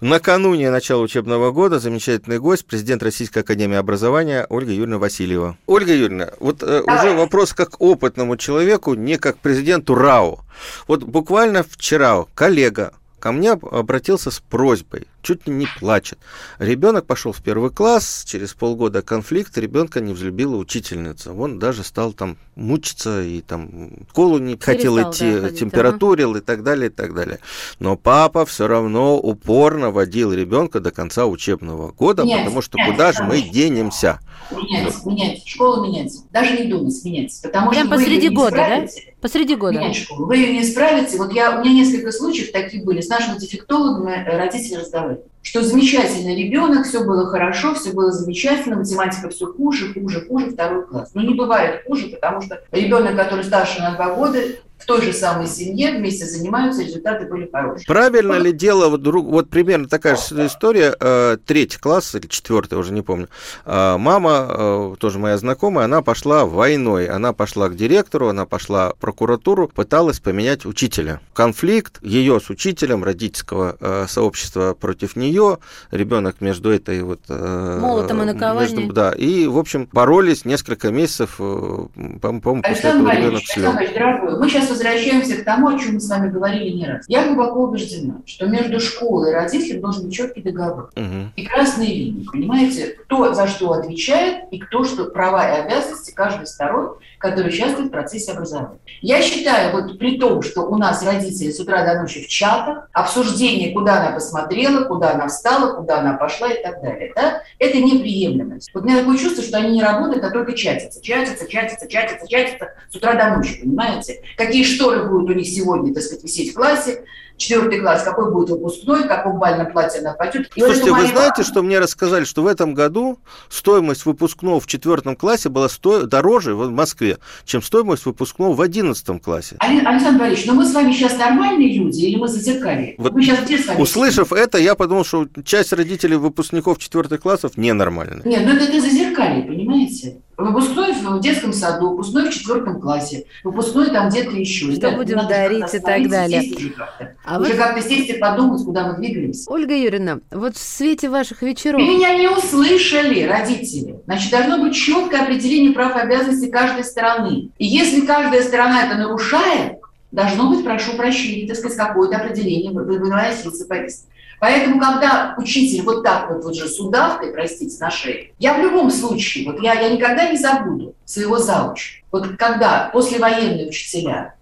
[0.00, 5.56] накануне начала учебного года замечательный гость, президент Российской Академии Образования Ольга Юрьевна Васильева.
[5.66, 10.40] Ольга Юрьевна, вот э, уже вопрос как опытному человеку, не как президенту РАО.
[10.88, 16.18] Вот буквально вчера коллега ко мне обратился с просьбой, чуть ли не плачет.
[16.58, 21.32] Ребенок пошел в первый класс, через полгода конфликт, ребенка не взлюбила учительница.
[21.32, 25.58] Он даже стал там мучиться и там в школу не хотел Перестал, идти, да, ходить,
[25.58, 27.40] температурил и так далее, и так далее.
[27.80, 32.92] Но папа все равно упорно водил ребенка до конца учебного года, Менять, потому что менять,
[32.92, 34.20] куда же мы денемся?
[34.50, 35.46] Менять, менять.
[35.46, 36.12] Школу менять.
[36.30, 37.40] Даже не думать менять.
[37.42, 38.86] Потому Прям что посреди года, да?
[39.20, 39.78] Посреди года.
[39.78, 40.26] Менять школу.
[40.26, 41.16] Вы ее не исправите.
[41.16, 43.00] Вот я, у меня несколько случаев такие были.
[43.00, 45.13] С нашими дефектологами э, родители разговаривали.
[45.42, 50.86] Что замечательный ребенок, все было хорошо, все было замечательно, математика все хуже, хуже, хуже, второй
[50.86, 51.10] класс.
[51.14, 54.40] Но не бывает хуже, потому что ребенок, который старше на два года,
[54.84, 57.86] в той же самой семье вместе занимаются, результаты были хорошие.
[57.86, 62.74] Правильно ли дело, вот, друг- вот примерно такая же история, э, третий класс или четвертый,
[62.78, 63.28] уже не помню.
[63.64, 68.90] Э, мама, э, тоже моя знакомая, она пошла войной, она пошла к директору, она пошла
[68.90, 71.20] в прокуратуру, пыталась поменять учителя.
[71.32, 75.58] Конфликт ее с учителем родительского сообщества против нее,
[75.92, 77.20] ребенок между этой вот...
[77.28, 78.76] Молотом и наковальней.
[78.76, 81.88] между- Да, и, в общем, боролись несколько месяцев, по-
[82.20, 83.42] по-моему, после Александр этого ребенок.
[83.56, 87.04] Александр дорогой, мы сейчас возвращаемся к тому, о чем мы с вами говорили не раз.
[87.08, 90.90] Я глубоко убеждена, что между школой и родителем должен быть четкий договор.
[90.96, 91.32] Мгм.
[91.36, 96.44] и красные линии, понимаете, кто за что отвечает и кто что, права и обязанности каждой
[96.44, 98.78] из сторон, которые участвуют в процессе образования.
[99.00, 102.88] Я считаю, вот при том, что у нас родители с утра до ночи в чатах,
[102.92, 107.78] обсуждение, куда она посмотрела, куда она встала, куда она пошла и так далее, да, это
[107.78, 108.70] неприемлемость.
[108.74, 112.28] Вот у меня такое чувство, что они не работают, а только чатятся, чатятся, чатятся, чатятся,
[112.28, 114.22] чатятся с утра до ночи, понимаете?
[114.36, 117.04] Какие шторы будут у них сегодня, так сказать, висеть в классе,
[117.36, 120.50] четвертый класс, какой будет выпускной, в каком бальном платье она пойдет.
[120.54, 124.60] И вот Слушайте, это вы знаете, что мне рассказали, что в этом году стоимость выпускного
[124.60, 126.02] в четвертом классе была сто...
[126.02, 129.56] дороже в Москве, чем стоимость выпускного в одиннадцатом классе.
[129.58, 132.94] Александр Борисович, ну мы с вами сейчас нормальные люди или мы зазеркали?
[132.98, 133.80] Вот мы сейчас где с вами?
[133.80, 138.22] Услышав это, я подумал, что часть родителей выпускников четвертых классов ненормальная.
[138.24, 138.80] Нет, ну это, это
[139.14, 140.16] зазеркалье, понимаете?
[140.36, 144.64] Выпускной в детском саду, выпускной в четвертом классе, выпускной там где-то еще.
[144.72, 146.42] Что Ребят, будем дарить и так далее.
[146.42, 147.14] сесть уже как-то.
[147.24, 149.48] А уже вот- как-то сесть и подумать, куда мы двигаемся.
[149.48, 151.80] Ольга Юрьевна, вот в свете ваших вечеров...
[151.80, 154.00] Вы меня не услышали, родители.
[154.06, 157.50] Значит, должно быть четкое определение прав и обязанностей каждой стороны.
[157.58, 159.74] И если каждая сторона это нарушает,
[160.10, 164.08] должно быть, прошу прощения, так сказать, какое-то определение вы- вы- выноситься повестки.
[164.44, 168.60] Поэтому, когда учитель вот так вот, вот же с удавкой, простите, на шее, я в
[168.60, 172.02] любом случае, вот я, я никогда не забуду своего зауча.
[172.12, 174.34] Вот когда послевоенные учителя,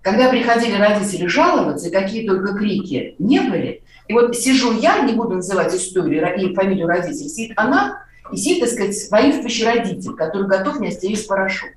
[0.00, 5.34] когда приходили родители жаловаться, какие только крики не были, и вот сижу я, не буду
[5.34, 10.80] называть историю и фамилию родителей, сидит она, и сидит, так сказать, воинствующий родитель, который готов
[10.80, 11.72] не стереть порошок.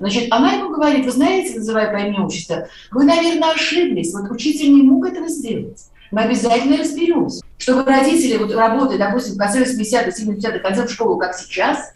[0.00, 4.74] Значит, она ему говорит, вы знаете, называя по имени отчество, вы, наверное, ошиблись, вот учитель
[4.74, 5.89] не мог этого сделать.
[6.10, 7.42] Мы обязательно разберемся.
[7.58, 11.92] Чтобы родители, вот работая, допустим, в конце 80-х, 70-х, ходил в школу, как сейчас,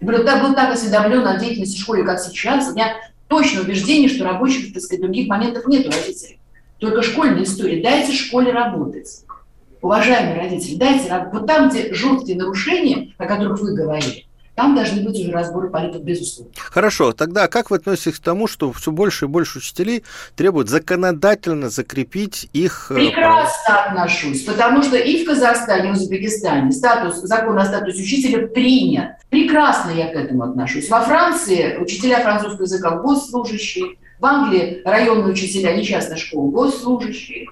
[0.00, 2.94] был так, был так осведомлен о деятельности в школе, как сейчас, у меня
[3.28, 6.38] точное убеждение, что рабочих, так сказать, других моментов нет у родителей.
[6.78, 7.82] Только школьная история.
[7.82, 9.24] Дайте школе работать.
[9.80, 14.26] Уважаемые родители, дайте вот там, где жуткие нарушения, о которых вы говорили,
[14.58, 16.52] Там должны быть уже разборы политов, безусловно.
[16.56, 20.02] Хорошо, тогда как вы относитесь к тому, что все больше и больше учителей
[20.34, 22.90] требуют законодательно закрепить их...
[22.90, 28.02] Э, Прекрасно отношусь, потому что и в Казахстане, и в Узбекистане статус, закон о статусе
[28.02, 29.12] учителя принят.
[29.30, 30.90] Прекрасно я к этому отношусь.
[30.90, 37.46] Во Франции учителя французского языка госслужащие, в Англии районные учителя, не частная школа, госслужащие.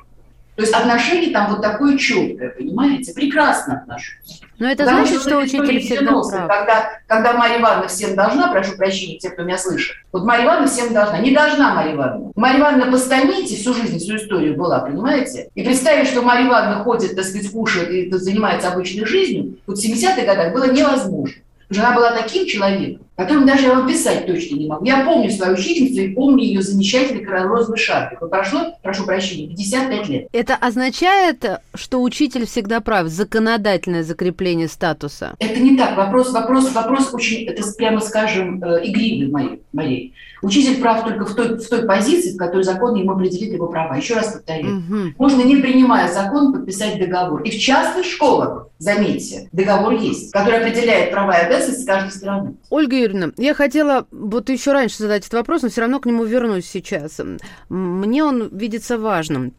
[0.56, 3.12] То есть отношение там вот такое четкое, понимаете?
[3.12, 4.40] Прекрасно отношусь.
[4.58, 6.48] Но это Потому значит, что, что учитель всегда прав.
[6.48, 10.68] Когда, когда Марья Ивановна всем должна, прошу прощения, те, кто меня слышит, вот Марья Ивановна
[10.68, 11.18] всем должна.
[11.18, 12.32] Не должна Марья Ивановна.
[12.34, 15.50] Марья Ивановна по станите всю жизнь, всю историю была, понимаете?
[15.54, 19.84] И представить, что Марья Ивановна ходит, так сказать, кушает и занимается обычной жизнь, вот в
[19.84, 21.36] 70-х годах было невозможно.
[21.68, 24.84] Жена была таким человеком, которым даже я вам писать точно не могу.
[24.84, 28.20] Я помню свою учительницу и помню ее замечательный розовый шарфик.
[28.20, 30.28] Вот прошло, прошу прощения, 55 лет.
[30.32, 35.34] Это означает, что учитель всегда прав, законодательное закрепление статуса?
[35.38, 35.96] Это не так.
[35.96, 39.62] Вопрос, вопрос, вопрос очень, это прямо скажем, э, игривый моей.
[39.72, 40.14] моей.
[40.42, 43.96] Учитель прав только в той, в той позиции, в которой закон ему определит его права.
[43.96, 44.78] Еще раз повторю.
[44.78, 45.14] Угу.
[45.18, 47.42] Можно, не принимая закон, подписать договор.
[47.42, 52.54] И в частных школах, заметьте, договор есть, который определяет права и обязанности каждой стороны.
[52.68, 56.24] Ольга Юрьевна, я хотела вот еще раньше задать этот вопрос, но все равно к нему
[56.24, 57.20] вернусь сейчас.
[57.68, 59.54] Мне он видится важным.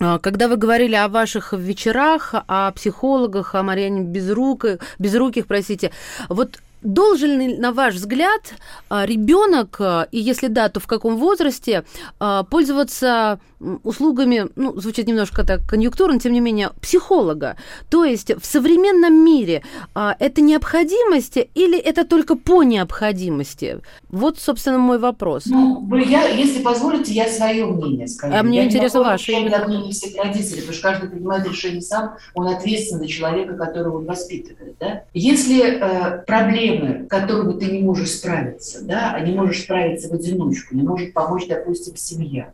[0.00, 5.92] А, когда вы говорили о ваших вечерах, о психологах, о Марьяне Безруких, Безруких, простите,
[6.28, 8.54] вот Должен ли, на ваш взгляд,
[8.88, 11.84] а, ребенок, а, и если да, то в каком возрасте,
[12.20, 13.40] а, пользоваться
[13.82, 17.56] услугами, ну, звучит немножко так конъюнктурно, тем не менее, психолога?
[17.88, 19.62] То есть в современном мире
[19.94, 23.80] это необходимость или это только по необходимости?
[24.10, 25.44] Вот, собственно, мой вопрос.
[25.46, 28.34] Ну, я, если позволите, я свое мнение скажу.
[28.36, 29.32] А мне я интересно ваше.
[29.32, 33.98] Я мнение всех родителей, потому что каждый принимает решение сам, он ответственен за человека, которого
[33.98, 34.76] он воспитывает.
[34.78, 35.04] Да?
[35.14, 40.12] Если э, проблема проблемы, которыми ты не можешь справиться, да, а не можешь справиться в
[40.12, 42.50] одиночку, не может помочь, допустим, семья,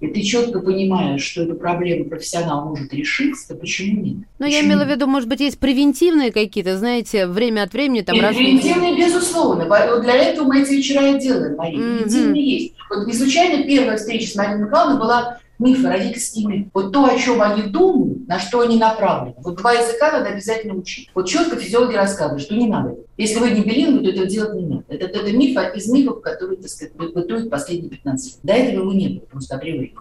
[0.00, 4.16] и ты четко понимаешь, что эту проблему профессионал может решить, то почему нет?
[4.38, 8.20] Ну, я имела в виду, может быть, есть превентивные какие-то, знаете, время от времени там...
[8.20, 9.66] раз превентивные, безусловно.
[9.66, 11.80] Вот для этого мы эти вечера и делаем, Мария.
[11.80, 12.34] Mm-hmm.
[12.34, 12.74] Есть.
[12.90, 16.70] Вот не случайно первая встреча с Мариной Михайловной была мифы родительскими.
[16.74, 19.34] Вот то, о чем они думают, на что они направлены.
[19.38, 21.10] Вот два языка надо обязательно учить.
[21.14, 22.96] Вот четко физиологи рассказывают, что не надо.
[23.16, 24.84] Если вы не билингвы, то этого делать не надо.
[24.88, 28.40] Это, это миф из мифов, которые, так сказать, бытуют последние 15 лет.
[28.42, 29.94] До этого его не было, просто априори.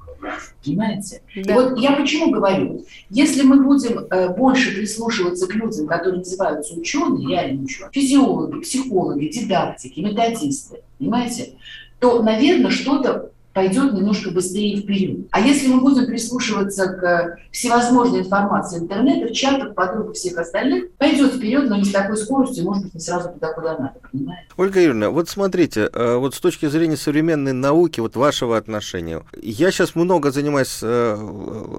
[0.63, 1.21] Понимаете?
[1.35, 1.41] Да.
[1.41, 6.75] И вот я почему говорю, если мы будем э, больше прислушиваться к людям, которые называются
[6.75, 11.53] ученые, реально ученые, физиологи, психологи, дидактики, методисты, понимаете,
[11.99, 15.27] то, наверное, что-то пойдет немножко быстрее вперед.
[15.31, 21.33] А если мы будем прислушиваться к всевозможной информации интернета, в чатах, подруг всех остальных, пойдет
[21.33, 24.47] вперед, но не с такой скоростью, может быть, не сразу туда, куда надо, понимаете?
[24.57, 29.71] Ольга Юрьевна, вот смотрите, э, вот с точки зрения современной науки, вот вашего отношения, я
[29.71, 31.13] сейчас много занимаюсь э,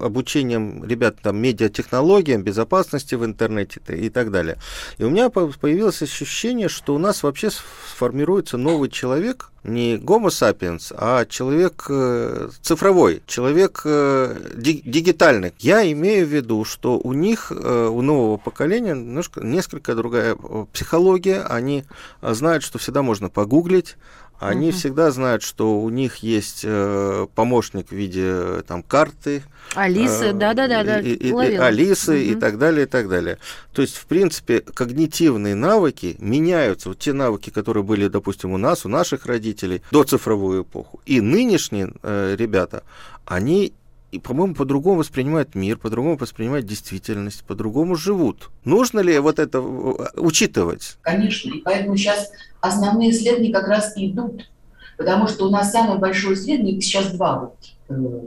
[0.01, 4.57] обучением ребят там медиатехнологиям, безопасности в интернете и так далее.
[4.97, 10.93] И у меня появилось ощущение, что у нас вообще сформируется новый человек, не гомо sapiens,
[10.95, 15.53] а человек э, цифровой, человек э, дигитальный.
[15.59, 20.35] Я имею в виду, что у них, э, у нового поколения, немножко, несколько другая
[20.71, 21.41] психология.
[21.41, 21.85] Они
[22.21, 23.95] знают, что всегда можно погуглить,
[24.39, 24.77] они угу.
[24.77, 29.43] всегда знают, что у них есть э, помощник в виде э, там карты.
[29.75, 30.25] Алисы.
[30.25, 32.31] Э, и, и, и, Алисы угу.
[32.31, 33.37] и так далее, и так далее.
[33.73, 36.89] То есть, в принципе, когнитивные навыки меняются.
[36.89, 40.99] Вот те навыки, которые были, допустим, у нас, у наших родителей до цифровую эпоху.
[41.05, 42.83] И нынешние э, ребята,
[43.25, 43.73] они
[44.15, 48.49] и, по-моему, по-другому воспринимают мир, по-другому воспринимают действительность, по-другому живут.
[48.63, 50.97] Нужно ли вот это э, учитывать?
[51.01, 54.49] Конечно, и поэтому сейчас основные исследования как раз идут.
[54.97, 57.57] Потому что у нас самое большое исследование, сейчас два, вот,
[57.89, 58.21] э,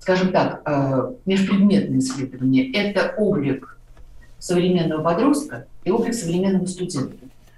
[0.00, 2.72] скажем так, э, межпредметные исследования.
[2.72, 3.78] Это облик
[4.38, 7.16] современного подростка и облик современного студента.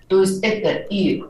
[0.09, 1.23] То есть это и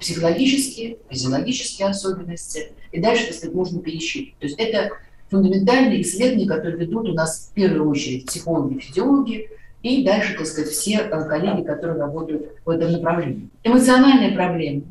[0.00, 4.38] психологические, физиологические особенности, и дальше, так сказать, можно пересчитывать.
[4.38, 4.92] То есть это
[5.30, 9.50] фундаментальные исследования, которые ведут у нас в первую очередь психологи, физиологи,
[9.82, 13.48] и дальше, так сказать, все э, коллеги, которые работают в этом направлении.
[13.62, 14.82] Эмоциональные проблемы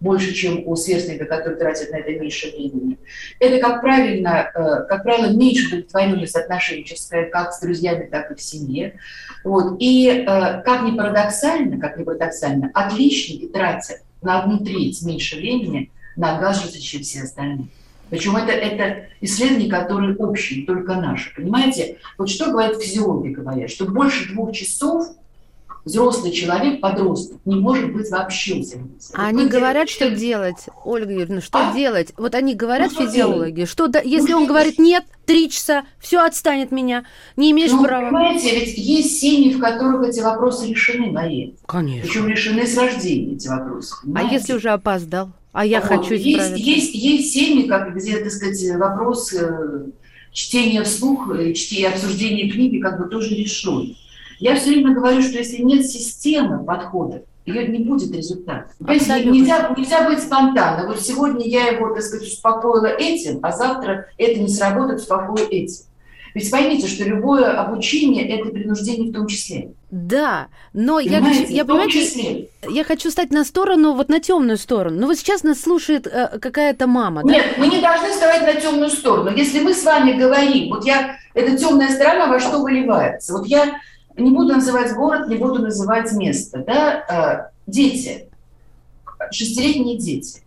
[0.00, 2.98] больше, чем у сверстника, который тратит на это меньше времени.
[3.40, 8.42] Это, как, правильно, э, как правило, меньше удовлетворенность отношенческая, как с друзьями, так и в
[8.42, 8.98] семье.
[9.44, 9.76] Вот.
[9.78, 10.24] И, э,
[10.62, 16.78] как ни парадоксально, как ни парадоксально, отличники тратят на одну треть меньше времени на гаджеты,
[16.80, 17.68] чем все остальные.
[18.14, 21.34] Причем это, это исследования, которые общие, только наши.
[21.34, 21.96] Понимаете?
[22.16, 25.08] Вот что говорят физиологи, говорят, что больше двух часов
[25.84, 28.62] взрослый человек, подросток, не может быть вообще
[29.14, 31.74] А они говорят, что делать, Ольга Юрьевна, что а?
[31.74, 32.14] делать?
[32.16, 36.24] Вот они говорят, ну, физиологи, что да, если ну, он говорит нет, три часа, все
[36.24, 38.06] отстанет меня, не имеешь ну, права.
[38.06, 41.50] Понимаете, ведь есть семьи, в которых эти вопросы решены, Мария.
[41.66, 42.06] Конечно.
[42.06, 43.96] Причем решены с рождения эти вопросы.
[44.02, 44.30] Понимаете?
[44.30, 45.32] А если уже опоздал?
[45.54, 46.56] А я вот, хочу исправиться.
[46.56, 49.84] Есть, есть, есть семьи, как, где, так сказать, вопрос э,
[50.32, 53.96] чтения вслух, чтения, обсуждения книги как бы тоже решен.
[54.40, 58.66] Я все время говорю, что если нет системы подхода, ее не будет результата.
[58.80, 60.88] Нельзя, нельзя быть спонтанно.
[60.88, 65.84] Вот сегодня я его, так сказать, успокоила этим, а завтра это не сработает, успокою этим.
[66.34, 69.70] Ведь поймите, что любое обучение– это принуждение в том числе.
[69.92, 75.00] Да, но понимаете, я, я, понимаете, я хочу стать на сторону, вот на темную сторону.
[75.00, 77.22] Но вот сейчас нас слушает э, какая-то мама.
[77.22, 77.60] Нет, да?
[77.60, 79.30] мы не должны вставать на темную сторону.
[79.36, 83.32] Если мы с вами говорим, вот я, эта темная сторона во что выливается?
[83.34, 83.76] Вот я
[84.16, 86.64] не буду называть город, не буду называть место.
[86.66, 87.04] Да?
[87.48, 88.26] Э, дети,
[89.30, 90.40] шестилетние дети.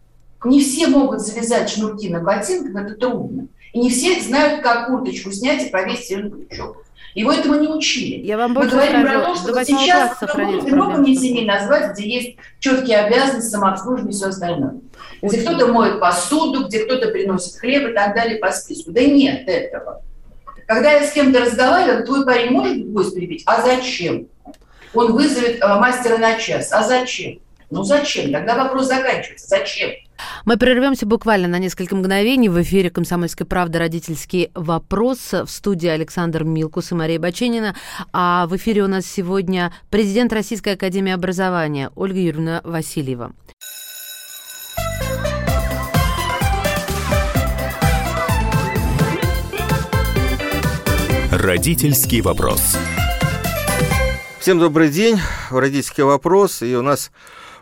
[0.43, 3.47] Не все могут завязать шнурки на ботинках, это трудно.
[3.73, 6.84] И не все знают, как курточку снять и повесить ее на крючок.
[7.17, 8.23] Его этому не учили.
[8.25, 10.21] Я вам Мы говорим про то, что сейчас
[10.67, 14.75] много мне семей назвать, где есть четкие обязанности, самообслуживание и все остальное.
[15.23, 18.91] Где кто-то моет посуду, где кто-то приносит хлеб и так далее по списку.
[18.91, 20.03] Да нет этого.
[20.67, 23.41] Когда я с кем-то разговариваю, твой парень может гость прибить?
[23.47, 24.27] А зачем?
[24.93, 26.71] Он вызовет э, мастера на час.
[26.71, 27.39] А зачем?
[27.71, 28.32] Ну зачем?
[28.32, 29.47] Тогда вопрос заканчивается.
[29.47, 29.91] Зачем?
[30.45, 32.49] Мы прервемся буквально на несколько мгновений.
[32.49, 35.34] В эфире «Комсомольской правды» родительский вопрос.
[35.34, 37.75] В студии Александр Милкус и Мария Баченина.
[38.13, 43.34] А в эфире у нас сегодня президент Российской Академии Образования Ольга Юрьевна Васильева.
[51.32, 52.77] Родительский вопрос.
[54.39, 55.19] Всем добрый день.
[55.51, 56.62] Родительский вопрос.
[56.62, 57.12] И у нас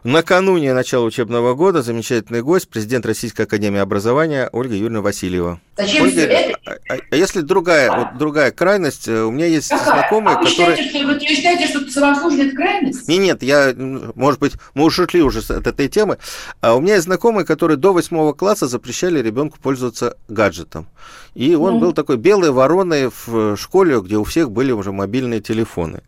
[0.06, 5.60] Накануне начала учебного года замечательный гость, президент Российской Академии Образования Ольга Юрьевна Васильева.
[5.78, 6.60] Зачем Ольга, это?
[6.68, 10.02] А, а, а если другая, вот другая крайность, э, у меня есть Какая?
[10.02, 10.78] знакомые, а вы которые...
[10.78, 13.08] Считаете, что, вы считаете, что самообслуживание– это крайность?
[13.08, 16.20] Не, нет, я, может быть, мы ушли уже от этой темы.
[16.62, 20.88] А у меня есть знакомые, которые до восьмого класса запрещали ребенку пользоваться гаджетом.
[21.34, 21.80] И он mm.
[21.80, 26.04] был такой белой вороной в школе, где у всех были уже мобильные телефоны.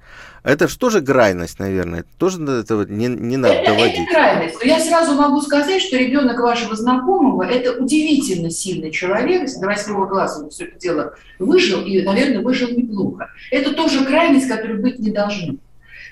[0.47, 2.05] Это же тоже крайность, наверное.
[2.17, 3.99] Тоже этого не, не надо это, доводить.
[3.99, 4.55] Это крайность.
[4.61, 9.49] Но я сразу могу сказать, что ребенок вашего знакомого– это удивительно сильный человек.
[9.59, 13.29] До восьмого класса он все это дело выжил, и, наверное, выжил неплохо.
[13.51, 15.55] Это тоже крайность, которая быть не должна.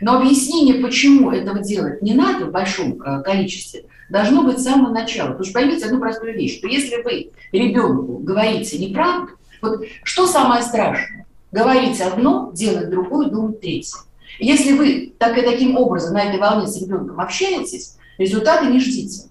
[0.01, 4.91] Но объяснение, почему этого делать не надо в большом э, количестве, должно быть с самого
[4.91, 5.29] начала.
[5.29, 10.61] Потому что поймите одну простую вещь, что если вы ребенку говорите неправду, вот что самое
[10.61, 11.25] страшное?
[11.53, 13.99] Говорить одно, делать другое, думать третье.
[14.39, 19.29] Если вы так и таким образом на этой волне с ребенком общаетесь, результаты не ждите.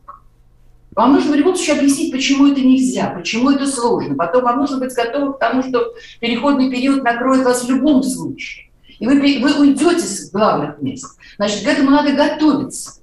[0.94, 4.14] Вам нужно в любом случае объяснить, почему это нельзя, почему это сложно.
[4.14, 8.70] Потом вам нужно быть готовым к тому, что переходный период накроет вас в любом случае.
[9.00, 11.18] И вы, вы уйдете с главных мест.
[11.36, 13.00] Значит, к этому надо готовиться.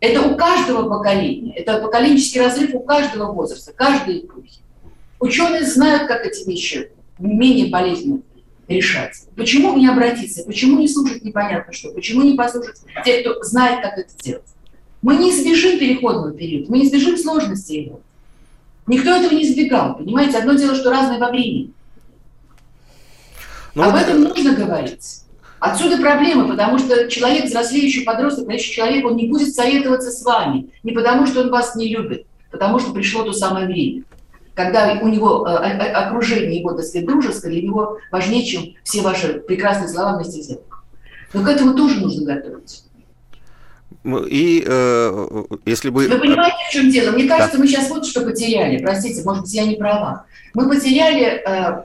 [0.00, 1.54] Это у каждого поколения.
[1.54, 4.60] Это поколенческий разрыв у каждого возраста, каждой эпохи.
[5.20, 8.22] Ученые знают, как эти вещи менее болезненно
[8.70, 9.22] решать.
[9.36, 10.44] Почему не обратиться?
[10.44, 11.90] Почему не слушать непонятно что?
[11.90, 14.44] Почему не послушать тех, кто знает, как это сделать?
[15.02, 18.00] Мы не избежим переходного периода, мы не избежим сложности его.
[18.86, 20.38] Никто этого не избегал, понимаете?
[20.38, 21.72] Одно дело, что разное во времени.
[23.74, 25.22] Но ну Об этом нужно говорить.
[25.58, 30.70] Отсюда проблема, потому что человек, взрослеющий подросток, настоящий человек, он не будет советоваться с вами.
[30.82, 34.04] Не потому, что он вас не любит, потому что пришло то самое время
[34.54, 39.40] когда у него э, окружение его, так сказать, дружеское, для него важнее, чем все ваши
[39.40, 40.84] прекрасные слова вместе взятых.
[41.32, 42.84] Но к этому тоже нужно готовиться.
[44.04, 46.08] И э, если бы...
[46.08, 47.12] Вы понимаете, в чем дело?
[47.12, 47.62] Мне кажется, да.
[47.62, 48.78] мы сейчас вот что потеряли.
[48.78, 50.24] Простите, может быть, я не права.
[50.54, 51.84] Мы потеряли, э,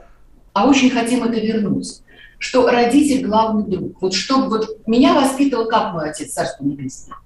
[0.52, 2.00] а очень хотим это вернуть.
[2.38, 4.00] Что родитель главный друг.
[4.00, 7.16] Вот что вот меня воспитывал как мой отец, царство небесное.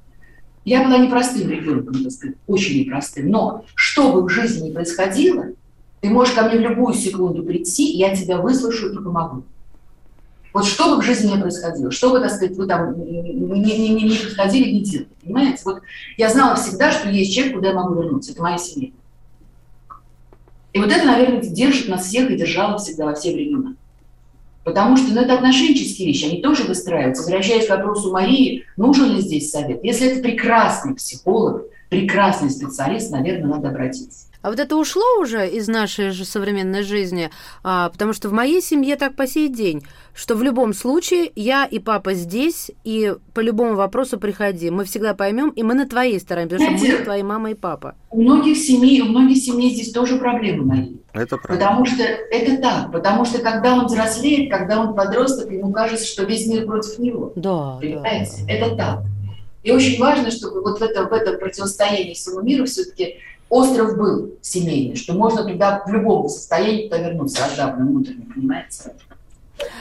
[0.65, 3.31] Я была непростым ребенком, так сказать, очень непростым.
[3.31, 5.47] Но что бы в жизни ни происходило,
[6.01, 9.45] ты можешь ко мне в любую секунду прийти, я тебя выслушаю и помогу.
[10.53, 13.89] Вот что бы в жизни ни происходило, что бы, так сказать, вы там не, не,
[13.95, 15.09] не, не происходили, не делали.
[15.23, 15.63] Понимаете?
[15.65, 15.83] Вот
[16.17, 18.33] я знала всегда, что есть человек, куда я могу вернуться.
[18.33, 18.91] Это моя семья.
[20.73, 23.75] И вот это, наверное, держит нас всех и держало всегда во все времена.
[24.65, 27.23] Потому что ну, это отношенческие вещи, они тоже выстраиваются.
[27.23, 29.83] Возвращаясь к вопросу Марии, нужен ли здесь совет?
[29.83, 34.27] Если это прекрасный психолог, прекрасный специалист, наверное, надо обратиться.
[34.43, 37.31] А вот это ушло уже из нашей же современной жизни,
[37.63, 39.83] а, потому что в моей семье так по сей день,
[40.15, 44.71] что в любом случае я и папа здесь, и по любому вопросу приходи.
[44.71, 47.55] Мы всегда поймем, и мы на твоей стороне, потому Знаете, что мы твои мама и
[47.55, 47.97] папа.
[48.11, 50.97] У многих семей, у многих семей здесь тоже проблемы мои.
[51.13, 51.63] Это правда.
[51.63, 52.93] Потому что это так.
[52.93, 57.33] Потому что когда он взрослеет, когда он подросток, ему кажется, что весь мир против него.
[57.37, 58.45] Да, Понимаете?
[58.49, 59.01] Это так.
[59.63, 63.17] И очень важно, чтобы вот в этом, в этом противостоянии всему миру все-таки
[63.51, 68.95] остров был семейный, что можно туда в любом состоянии туда вернуться, раздавленным внутренне, понимаете?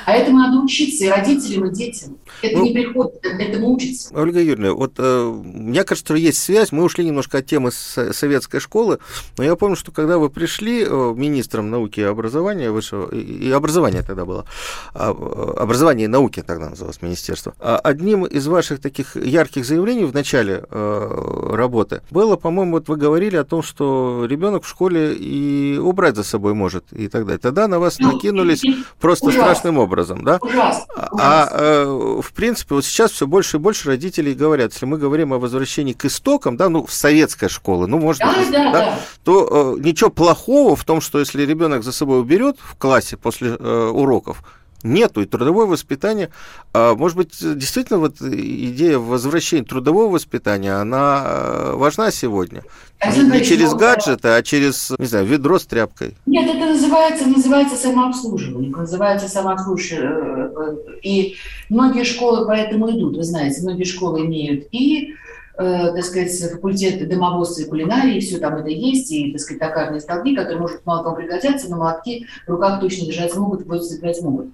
[0.06, 2.18] А этому надо учиться и родителям, и детям.
[2.42, 4.10] Это Ну, не приходит, это- этому учиться.
[4.14, 6.72] Ольга Юрьевна, вот э, мне кажется, что есть связь.
[6.72, 9.00] Мы ушли немножко от темы с- советской школы,
[9.38, 14.02] но я помню, что когда вы пришли э, министром науки и образования высшего, и, образования
[14.02, 14.46] тогда было,
[14.94, 20.06] а, э, образования и науки тогда называлось министерство, а одним из ваших таких ярких заявлений
[20.06, 25.14] в начале э, работы было, по-моему, вот вы говорили о том, что ребенок в школе
[25.14, 27.40] и убрать за собой может и так далее.
[27.40, 28.64] Тогда на вас Ну, накинулись
[29.00, 29.69] просто ужасно.
[29.70, 30.38] Страшным образом, да?
[30.42, 30.86] Ужасно.
[30.96, 31.58] А, ужасно.
[31.58, 35.40] э, в принципе, вот сейчас все больше и больше родителей говорят, если мы говорим о
[35.40, 39.00] возвращении к истокам, да, ну, в советской школы, ну, может да, быть, да, да, да.
[39.24, 43.56] то э, ничего плохого в том, что если ребенок за собой уберет в классе после
[43.60, 44.44] э, уроков,
[44.84, 45.22] нету.
[45.22, 46.30] И трудовое воспитание,
[46.74, 52.64] а, может быть, действительно вот идея возвращения трудового воспитания, она э, важна сегодня.
[53.00, 56.16] Александр Не, через гаджеты, а через, не знаю, ведро с тряпкой.
[56.26, 60.52] Нет, это называется, называется самообслуживание, называется самообслуживание.
[60.56, 61.36] э, И
[61.70, 65.16] многие школы поэтому идут, вы знаете, многие школы имеют и, э,
[65.60, 70.34] так сказать, факультет домоводства и кулинарии, все там это есть, и, так сказать, токарные столбы,
[70.34, 74.48] которые, может, мало кому пригодятся, но молотки в руках точно держать могут, вот забирать могут.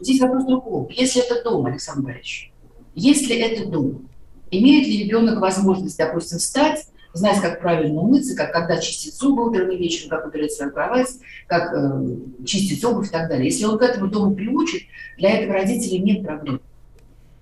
[0.00, 0.88] Здесь вопрос в другом.
[0.90, 2.52] Если это дом, Александр Борисович,
[2.94, 4.08] если это дом,
[4.52, 9.70] имеет ли ребенок возможность, допустим, встать, знать, как правильно умыться, как когда чистить зубы утром
[9.70, 11.08] и вечером, как убирать свою кровать,
[11.48, 13.46] как э, чистить обувь и так далее.
[13.46, 14.82] Если он к этому дому приучит,
[15.18, 16.60] для этого родителей нет проблем.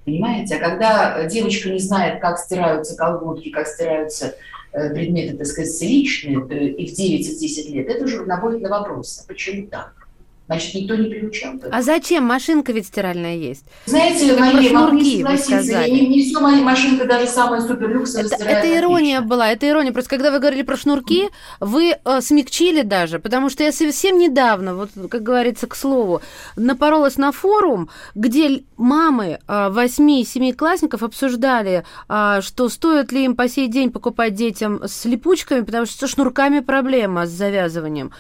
[0.05, 0.57] Понимаете?
[0.57, 4.35] А когда э, девочка не знает, как стираются колготки, как стираются
[4.73, 8.25] э, предметы, так сказать, личные, э, и в 9 и в 10 лет, это уже
[8.25, 10.02] наводит на вопрос, а почему так?
[10.53, 11.55] Значит, никто не приучал.
[11.71, 12.25] А зачем?
[12.25, 13.65] Машинка ведь стиральная есть.
[13.87, 18.27] Знаете, Как Мария, про могу не шнурки согласиться, не, не все машинка, даже самая суперлюксовая
[18.27, 19.29] Это, стирает это ирония отлично.
[19.37, 19.93] была, это ирония.
[19.93, 21.29] Просто когда вы говорили про шнурки,
[21.61, 26.23] вы э, смягчили даже, потому что я совсем недавно, вот как говорится, к слову,
[26.57, 33.49] напоролась на форум, где мамы э, 8-7 классников обсуждали, а, что стоит ли им по
[33.49, 38.13] сей день покупать детям с липучками, потому что со шнурками проблема с завязыванием.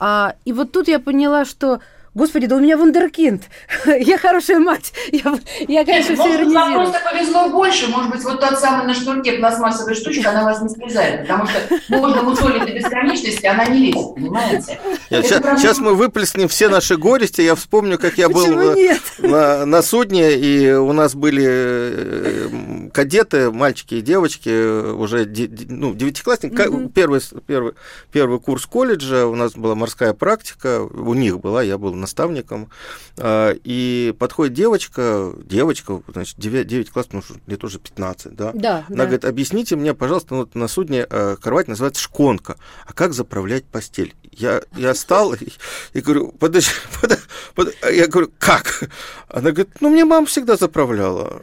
[0.00, 1.80] А, и вот тут я поняла, что
[2.12, 3.44] Господи, да у меня вундеркинд.
[3.86, 4.92] Я хорошая мать.
[5.12, 5.38] Я,
[5.68, 7.86] я конечно, все Может быть, вам просто повезло больше.
[7.88, 11.22] Может быть, вот тот самый на шнурке пластмассовая штучка, она вас не срезает.
[11.22, 14.80] Потому что можно мусолить до бесконечности, она не лезет, понимаете?
[15.08, 15.58] Это ща- проблема.
[15.60, 17.42] Сейчас мы выплеснем все наши горести.
[17.42, 19.00] Я вспомню, как я был Почему э, нет?
[19.18, 25.26] на, на судне, и у нас были э, кадеты, мальчики и девочки, э, уже
[25.68, 26.88] ну, девятиклассники, ка- Мгм.
[26.88, 27.74] первый, первый,
[28.12, 32.70] первый курс колледжа, у нас была морская практика, у них была, я был наставником,
[33.18, 38.84] а, и подходит девочка, девочка, значит, 9, 9 классов, ну, лет уже 15, да, Да,
[38.88, 39.04] она да.
[39.04, 44.14] говорит, объясните мне, пожалуйста, вот на судне э, кровать называется шконка, а как заправлять постель?
[44.32, 45.48] Я, я стал и,
[45.92, 46.70] и говорю, подожди,
[47.02, 47.18] подо-
[47.54, 48.84] подо-» я говорю, как?
[49.28, 51.42] Она говорит, ну, мне мама всегда заправляла.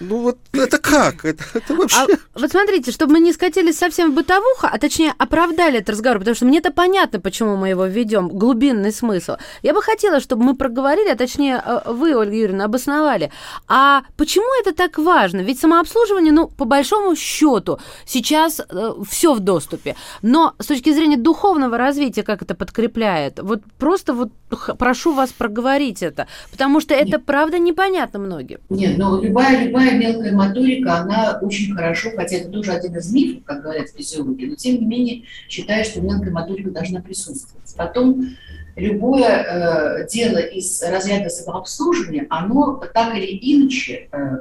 [0.00, 1.24] Ну, вот это как?
[1.24, 1.96] Это, это вообще...
[1.98, 6.18] А вот смотрите, чтобы мы не скатились совсем в бытовуху, а точнее оправдали этот разговор,
[6.18, 9.36] потому что мне-то понятно, почему мы его ведем, глубинный смысл.
[9.62, 13.30] Я бы хотела, чтобы мы проговорили, а точнее э, вы, Ольга Юрьевна, обосновали.
[13.68, 15.40] А почему это так важно?
[15.40, 18.60] Ведь самообслуживание, ну, по большому счету, сейчас
[19.08, 19.96] все в доступе.
[20.22, 24.32] Но с точки зрения духовного развития, как это подкрепляет, вот просто вот
[24.78, 28.58] прошу вас проговорить это, потому что это правда непонятно многим.
[28.70, 33.44] Нет, ну любая, любая мелкая моторика, она очень хорошо, хотя это тоже один из мифов,
[33.44, 37.74] как говорят физиологи, но тем не менее считаю, что мелкая моторика должна присутствовать.
[37.76, 38.36] Потом
[38.76, 44.38] любое э, дело из разряда самообслуживания, оно так или иначе, э,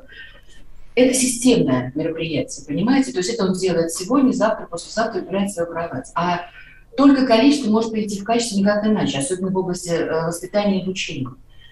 [0.96, 3.12] это системное мероприятие, понимаете?
[3.12, 6.12] То есть это он делает сегодня, завтра, послезавтра убирает свою кровать.
[6.16, 6.48] А
[6.96, 11.30] только количество может перейти в качество никак иначе, особенно в области э, воспитания и обучения.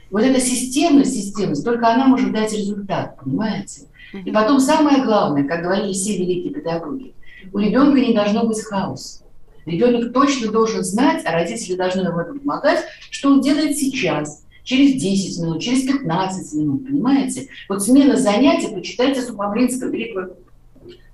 [0.09, 3.83] Вот эта системность, системность, только она может дать результат, понимаете?
[4.13, 7.13] И потом самое главное, как говорили все великие педагоги,
[7.53, 9.23] у ребенка не должно быть хаоса.
[9.65, 14.43] Ребенок точно должен знать, а родители должны ему в этом помогать, что он делает сейчас,
[14.63, 17.47] через 10 минут, через 15 минут, понимаете?
[17.69, 20.33] Вот смена занятий, почитайте Сухомлинского, великого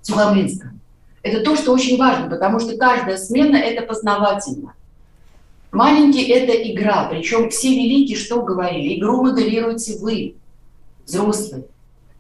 [0.01, 0.71] Сухомлинского.
[1.27, 4.73] Это то, что очень важно, потому что каждая смена– это познавательно.
[5.73, 8.97] Маленький– это игра, причем все великие что говорили?
[8.97, 10.35] Игру моделируете вы,
[11.05, 11.65] взрослые.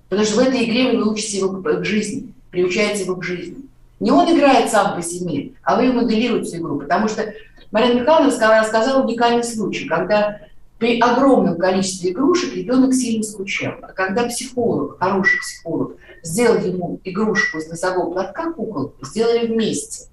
[0.09, 3.57] Потому что в этой игре вы учите его к жизни, приучаете его к жизни.
[4.01, 6.79] Не он играет сам по себе, а вы моделируете игру.
[6.79, 7.33] Потому что
[7.71, 10.41] Марина Михайловна рассказала уникальный случай, когда
[10.79, 13.75] при огромном количестве игрушек ребенок сильно скучал.
[13.81, 15.95] А когда психолог, хороший психолог,
[16.27, 20.05] сделал ему игрушку из носового платка, кукол, сделали вместе.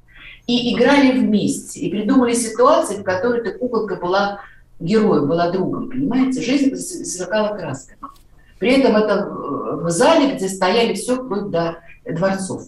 [0.47, 1.81] И играли вместе.
[1.81, 4.41] И придумали ситуации, в которой эта куколка была
[4.79, 5.89] героем, была другом.
[5.89, 6.43] Понимаете?
[6.43, 7.99] Жизнь сверкала красками.
[8.59, 12.63] При этом это в зале, где стояли все вплоть до дворцов.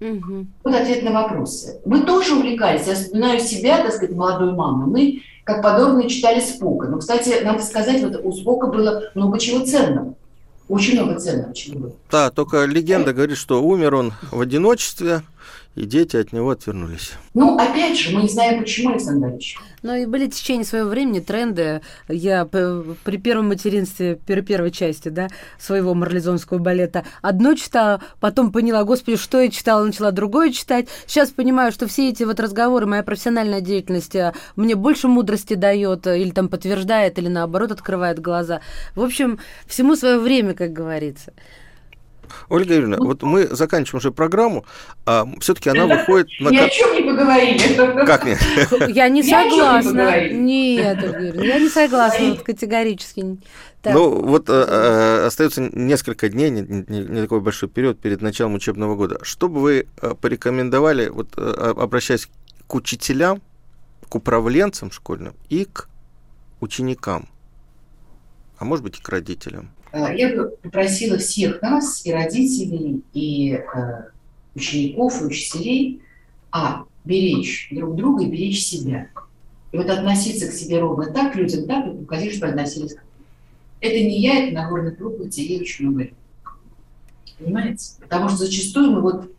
[0.00, 0.46] Угу.
[0.62, 1.80] Вот ответ на вопросы.
[1.84, 2.86] Мы тоже увлекались.
[2.86, 4.86] Я вспоминаю себя, так сказать, молодой мамы.
[4.86, 6.86] Мы, как подобные, читали Спока.
[6.88, 10.14] Но, кстати, надо сказать, вот у Спока было много чего ценного.
[10.68, 11.92] Очень много ценного чего было.
[12.10, 15.22] Да, только легенда говорит, что умер он в одиночестве,
[15.76, 17.12] и дети от него отвернулись.
[17.34, 19.58] Ну, опять же, мы не знаем, почему, Александр Ильич.
[19.82, 21.82] Ну, и были в течение своего времени тренды.
[22.08, 28.84] Я при первом материнстве, при первой части, да, своего марлезонского балета одно читала, потом поняла,
[28.84, 30.88] господи, что я читала, начала другое читать.
[31.06, 36.06] Сейчас понимаю, что все эти вот разговоры, моя профессиональная деятельность а, мне больше мудрости дает,
[36.06, 38.62] или там подтверждает, или наоборот открывает глаза.
[38.94, 41.34] В общем, всему свое время, как говорится.
[42.48, 44.64] Ольга Юрьевна, вот мы заканчиваем уже программу,
[45.04, 46.50] а все-таки она выходит на...
[46.50, 48.04] Ни о чем не поговорили.
[48.04, 48.38] Как нет?
[48.88, 50.28] Я не согласна.
[50.28, 53.38] Нет, я не согласна категорически.
[53.84, 58.54] Ну, вот э, э, остается несколько дней, не, не, не такой большой период перед началом
[58.54, 59.18] учебного года.
[59.22, 62.28] Что бы вы э, порекомендовали, вот э, обращаясь
[62.66, 63.42] к учителям,
[64.08, 65.88] к управленцам школьным и к
[66.60, 67.28] ученикам,
[68.58, 69.70] а может быть и к родителям?
[69.96, 74.02] Э, я бы попросила всех нас, и родителей, и э,
[74.54, 76.02] учеников, и учителей,
[76.50, 79.08] а, беречь друг друга и беречь себя.
[79.72, 83.00] И вот относиться к себе ровно так, людям так, как хотели, чтобы относились к
[83.80, 86.08] Это не я, это Нагорный круг, и ей очень много
[87.38, 87.92] Понимаете?
[88.00, 89.30] Потому что зачастую мы вот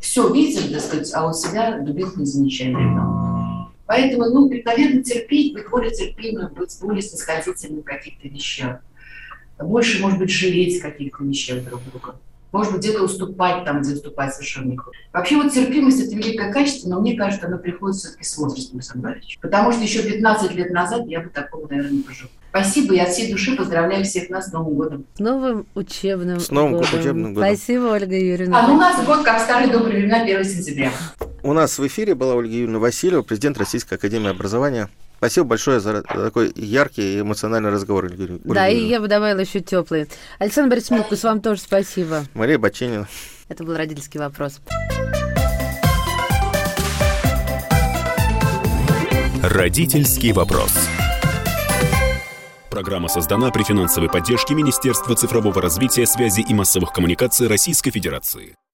[0.00, 3.70] все видим, так сказать, а у себя дубинку не замечаем.
[3.86, 8.80] Поэтому, ну, наверное, терпеть, быть более терпимым, быть более снисходительным в каких-то вещах
[9.64, 12.16] больше, может быть, жалеть каких-то вещей друг друга.
[12.52, 14.78] Может быть, где-то уступать там, где уступать совершенно не
[15.12, 19.20] Вообще вот терпимость– это великое качество, но мне кажется, оно приходит все-таки с возрастом, Александр
[19.42, 22.30] Потому что еще 15 лет назад я бы такого, наверное, не пожила.
[22.50, 25.04] Спасибо, я от всей души поздравляю всех нас с Новым годом.
[25.14, 27.00] С новым учебным С новым годом.
[27.00, 27.54] учебным годом.
[27.54, 28.60] Спасибо, Ольга Юрьевна.
[28.60, 30.90] А ну у нас год, как в старые добрые времена, 1 сентября.
[31.42, 34.88] У нас в эфире была Ольга Юрьевна Васильева, президент Российской Академии Образования.
[35.18, 38.04] Спасибо большое за такой яркий и эмоциональный разговор.
[38.04, 40.08] Ольга да, и я бы добавила еще теплый.
[40.38, 42.24] Александр Борисович вам тоже спасибо.
[42.34, 43.08] Мария Баченина.
[43.48, 44.60] Это был родительский вопрос.
[49.42, 50.72] Родительский вопрос.
[52.68, 58.56] Программа создана при финансовой поддержке Министерства цифрового развития, связи и массовых коммуникаций Российской Федерации.